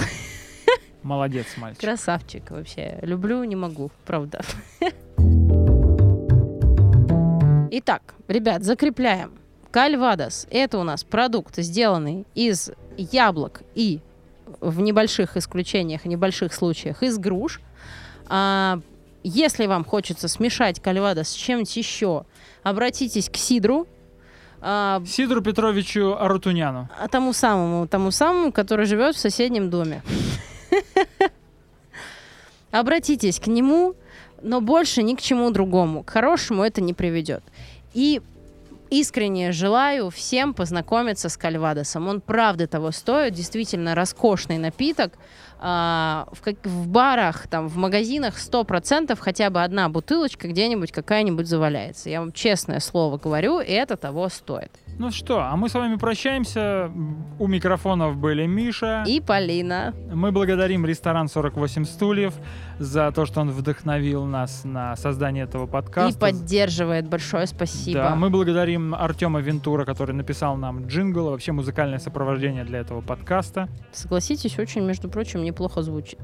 Молодец, 1.04 1.45
мальчик. 1.58 1.82
Красавчик 1.82 2.52
вообще. 2.52 3.00
Люблю, 3.02 3.43
не 3.43 3.56
могу, 3.56 3.91
правда. 4.06 4.41
Итак, 7.71 8.15
ребят, 8.28 8.63
закрепляем. 8.63 9.32
Кальвадос– 9.71 10.47
это 10.52 10.78
у 10.80 10.84
нас 10.84 11.04
продукт, 11.04 11.58
сделанный 11.58 12.26
из 12.34 12.71
яблок 12.97 13.62
и 13.76 14.00
в 14.60 14.80
небольших 14.82 15.38
исключениях, 15.38 16.06
небольших 16.06 16.54
случаях 16.54 17.04
из 17.04 17.17
груш. 17.17 17.62
А, 18.30 18.80
если 19.24 19.66
вам 19.66 19.84
хочется 19.84 20.28
смешать 20.28 20.82
кальвадос 20.82 21.30
с 21.30 21.34
чем-нибудь 21.34 21.76
еще, 21.76 22.26
обратитесь 22.63 23.30
к 23.30 23.36
сидру, 23.38 23.88
а, 24.60 25.02
Сидору 25.06 25.42
Петровичу 25.42 26.16
Арутуняну. 26.20 26.90
а 27.00 27.08
тому 27.08 27.34
самому, 27.34 27.88
тому 27.88 28.12
самому, 28.12 28.52
который 28.52 28.86
живет 28.86 29.16
в 29.16 29.20
соседнем 29.20 29.70
доме. 29.70 30.02
Обратитесь 32.72 33.40
к 33.40 33.48
нему, 33.48 33.96
но 34.42 34.62
больше 34.62 35.04
ни 35.04 35.16
к 35.16 35.22
чему 35.22 35.52
другому. 35.52 36.04
К 36.04 36.10
хорошему 36.10 36.63
это 36.63 36.82
не 36.82 36.94
приведет. 36.94 37.44
И 37.94 38.22
искренне 38.89 39.52
желаю 39.52 40.10
всем 40.10 40.54
познакомиться 40.54 41.30
с 41.30 41.38
кальвадосом. 41.38 42.08
Он 42.08 42.21
правда 42.21 42.67
того 42.67 42.91
стоит, 42.91 43.34
действительно 43.34 43.95
роскошный 43.95 44.58
напиток. 44.58 45.13
А, 45.60 46.28
в, 46.34 46.41
как- 46.41 46.63
в 46.65 46.88
барах, 46.88 47.47
там, 47.47 47.67
в 47.67 47.78
магазинах 47.78 48.36
100% 48.36 49.17
хотя 49.19 49.50
бы 49.50 49.63
одна 49.63 49.89
бутылочка 49.89 50.47
где-нибудь 50.47 50.91
какая-нибудь 50.91 51.47
заваляется. 51.47 52.10
Я 52.10 52.19
вам 52.19 52.32
честное 52.32 52.80
слово 52.80 53.17
говорю, 53.17 53.60
и 53.60 53.71
это 53.71 53.97
того 53.97 54.30
стоит. 54.30 54.71
Ну 55.00 55.12
что, 55.12 55.42
а 55.42 55.56
мы 55.56 55.70
с 55.70 55.76
вами 55.76 55.96
прощаемся. 55.96 56.92
У 57.38 57.48
микрофонов 57.48 58.18
были 58.18 58.48
Миша. 58.48 59.04
И 59.08 59.22
Полина. 59.22 59.94
Мы 60.12 60.32
благодарим 60.32 60.88
ресторан 60.88 61.28
48 61.28 61.86
стульев 61.86 62.34
за 62.80 63.12
то, 63.12 63.28
что 63.28 63.42
он 63.42 63.52
вдохновил 63.52 64.26
нас 64.26 64.64
на 64.64 64.96
создание 64.96 65.44
этого 65.44 65.68
подкаста. 65.68 66.18
И 66.18 66.20
поддерживает. 66.20 67.08
Большое 67.08 67.46
спасибо. 67.46 68.00
Да, 68.00 68.16
мы 68.16 68.32
благодарим 68.32 68.96
Артема 68.96 69.40
Вентура, 69.40 69.86
который 69.86 70.16
написал 70.16 70.58
нам 70.58 70.88
джингл, 70.88 71.30
вообще 71.30 71.52
музыкальное 71.52 72.00
сопровождение 72.00 72.64
для 72.64 72.80
этого 72.80 73.02
подкаста. 73.02 73.70
Согласитесь, 73.92 74.58
очень, 74.58 74.82
между 74.82 75.10
прочим, 75.10 75.44
неплохо 75.44 75.84
звучит. 75.84 76.20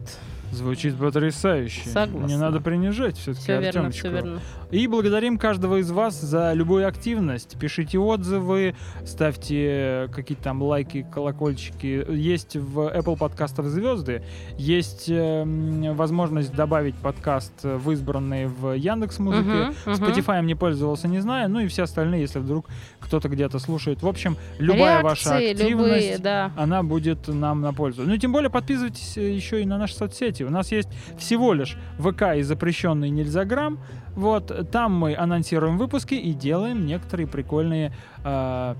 Звучит 0.53 0.95
потрясающе. 0.95 1.89
Согласна. 1.89 2.27
Не 2.27 2.37
надо 2.37 2.61
принижать 2.61 3.17
все-таки 3.17 3.43
Все 3.43 3.59
верно, 3.59 3.89
все 3.89 4.09
верно. 4.09 4.39
И 4.69 4.87
благодарим 4.87 5.37
каждого 5.37 5.77
из 5.77 5.91
вас 5.91 6.19
за 6.19 6.53
любую 6.53 6.87
активность. 6.87 7.57
Пишите 7.59 7.97
отзывы, 7.99 8.75
ставьте 9.05 10.09
какие-то 10.13 10.43
там 10.43 10.61
лайки, 10.61 11.05
колокольчики. 11.11 12.05
Есть 12.11 12.55
в 12.55 12.79
Apple 12.79 13.17
подкастах 13.17 13.65
звезды, 13.65 14.23
есть 14.57 15.05
эм, 15.09 15.95
возможность 15.95 16.53
добавить 16.53 16.95
подкаст 16.95 17.63
в 17.63 17.91
избранные 17.91 18.47
в 18.47 18.73
Яндекс 18.73 19.19
Музыке. 19.19 19.43
Мгм, 19.43 19.75
мгм. 19.85 19.93
Spotify 19.93 20.43
не 20.43 20.55
пользовался, 20.55 21.07
не 21.07 21.19
знаю. 21.19 21.49
Ну 21.49 21.59
и 21.59 21.67
все 21.67 21.83
остальные, 21.83 22.21
если 22.21 22.39
вдруг 22.39 22.67
кто-то 22.99 23.29
где-то 23.29 23.59
слушает. 23.59 24.01
В 24.01 24.07
общем, 24.07 24.37
любая 24.59 25.01
ваша 25.01 25.39
Реакции 25.39 25.51
активность, 25.51 26.05
любые, 26.05 26.17
да. 26.19 26.51
она 26.57 26.83
будет 26.83 27.27
нам 27.27 27.61
на 27.61 27.73
пользу. 27.73 28.03
Ну, 28.03 28.17
тем 28.17 28.31
более, 28.31 28.49
подписывайтесь 28.49 29.17
э, 29.17 29.33
еще 29.33 29.61
и 29.61 29.65
на 29.65 29.77
наши 29.77 29.95
соцсети. 29.95 30.42
У 30.43 30.49
нас 30.49 30.71
есть 30.71 30.89
всего 31.17 31.53
лишь 31.53 31.77
ВК 31.99 32.35
и 32.37 32.41
запрещенный 32.41 33.09
Нельзяграм. 33.09 33.79
Вот, 34.15 34.69
там 34.71 34.95
мы 34.95 35.15
анонсируем 35.15 35.77
выпуски 35.77 36.13
и 36.13 36.33
делаем 36.33 36.85
некоторые 36.85 37.27
прикольные, 37.27 37.93
э, 38.23 38.75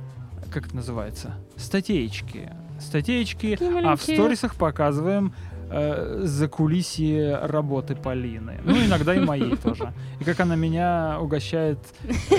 как 0.51 0.67
это 0.67 0.75
называется, 0.75 1.35
статейки. 1.55 2.51
Статейки, 2.79 3.57
а 3.85 3.95
в 3.95 4.01
сторисах 4.01 4.55
показываем 4.55 5.33
э, 5.69 6.21
за 6.23 6.47
кулисье 6.47 7.37
работы 7.37 7.95
Полины. 7.95 8.59
Ну, 8.63 8.75
иногда 8.77 9.15
и 9.15 9.19
моей 9.19 9.55
тоже. 9.63 9.93
И 10.19 10.23
как 10.23 10.39
она 10.39 10.55
меня 10.55 11.17
угощает 11.21 11.79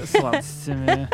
сладостями. 0.05 1.09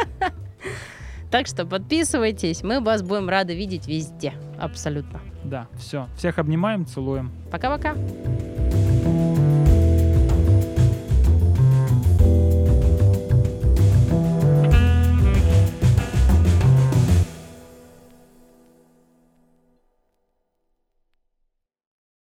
Так 1.31 1.47
что 1.47 1.65
подписывайтесь, 1.65 2.65
мы 2.65 2.81
вас 2.81 3.03
будем 3.03 3.29
рады 3.29 3.55
видеть 3.55 3.87
везде. 3.87 4.35
Абсолютно. 4.59 5.21
Да, 5.45 5.67
все. 5.77 6.09
Всех 6.17 6.39
обнимаем, 6.39 6.87
целуем. 6.87 7.31
Пока-пока. 7.51 7.95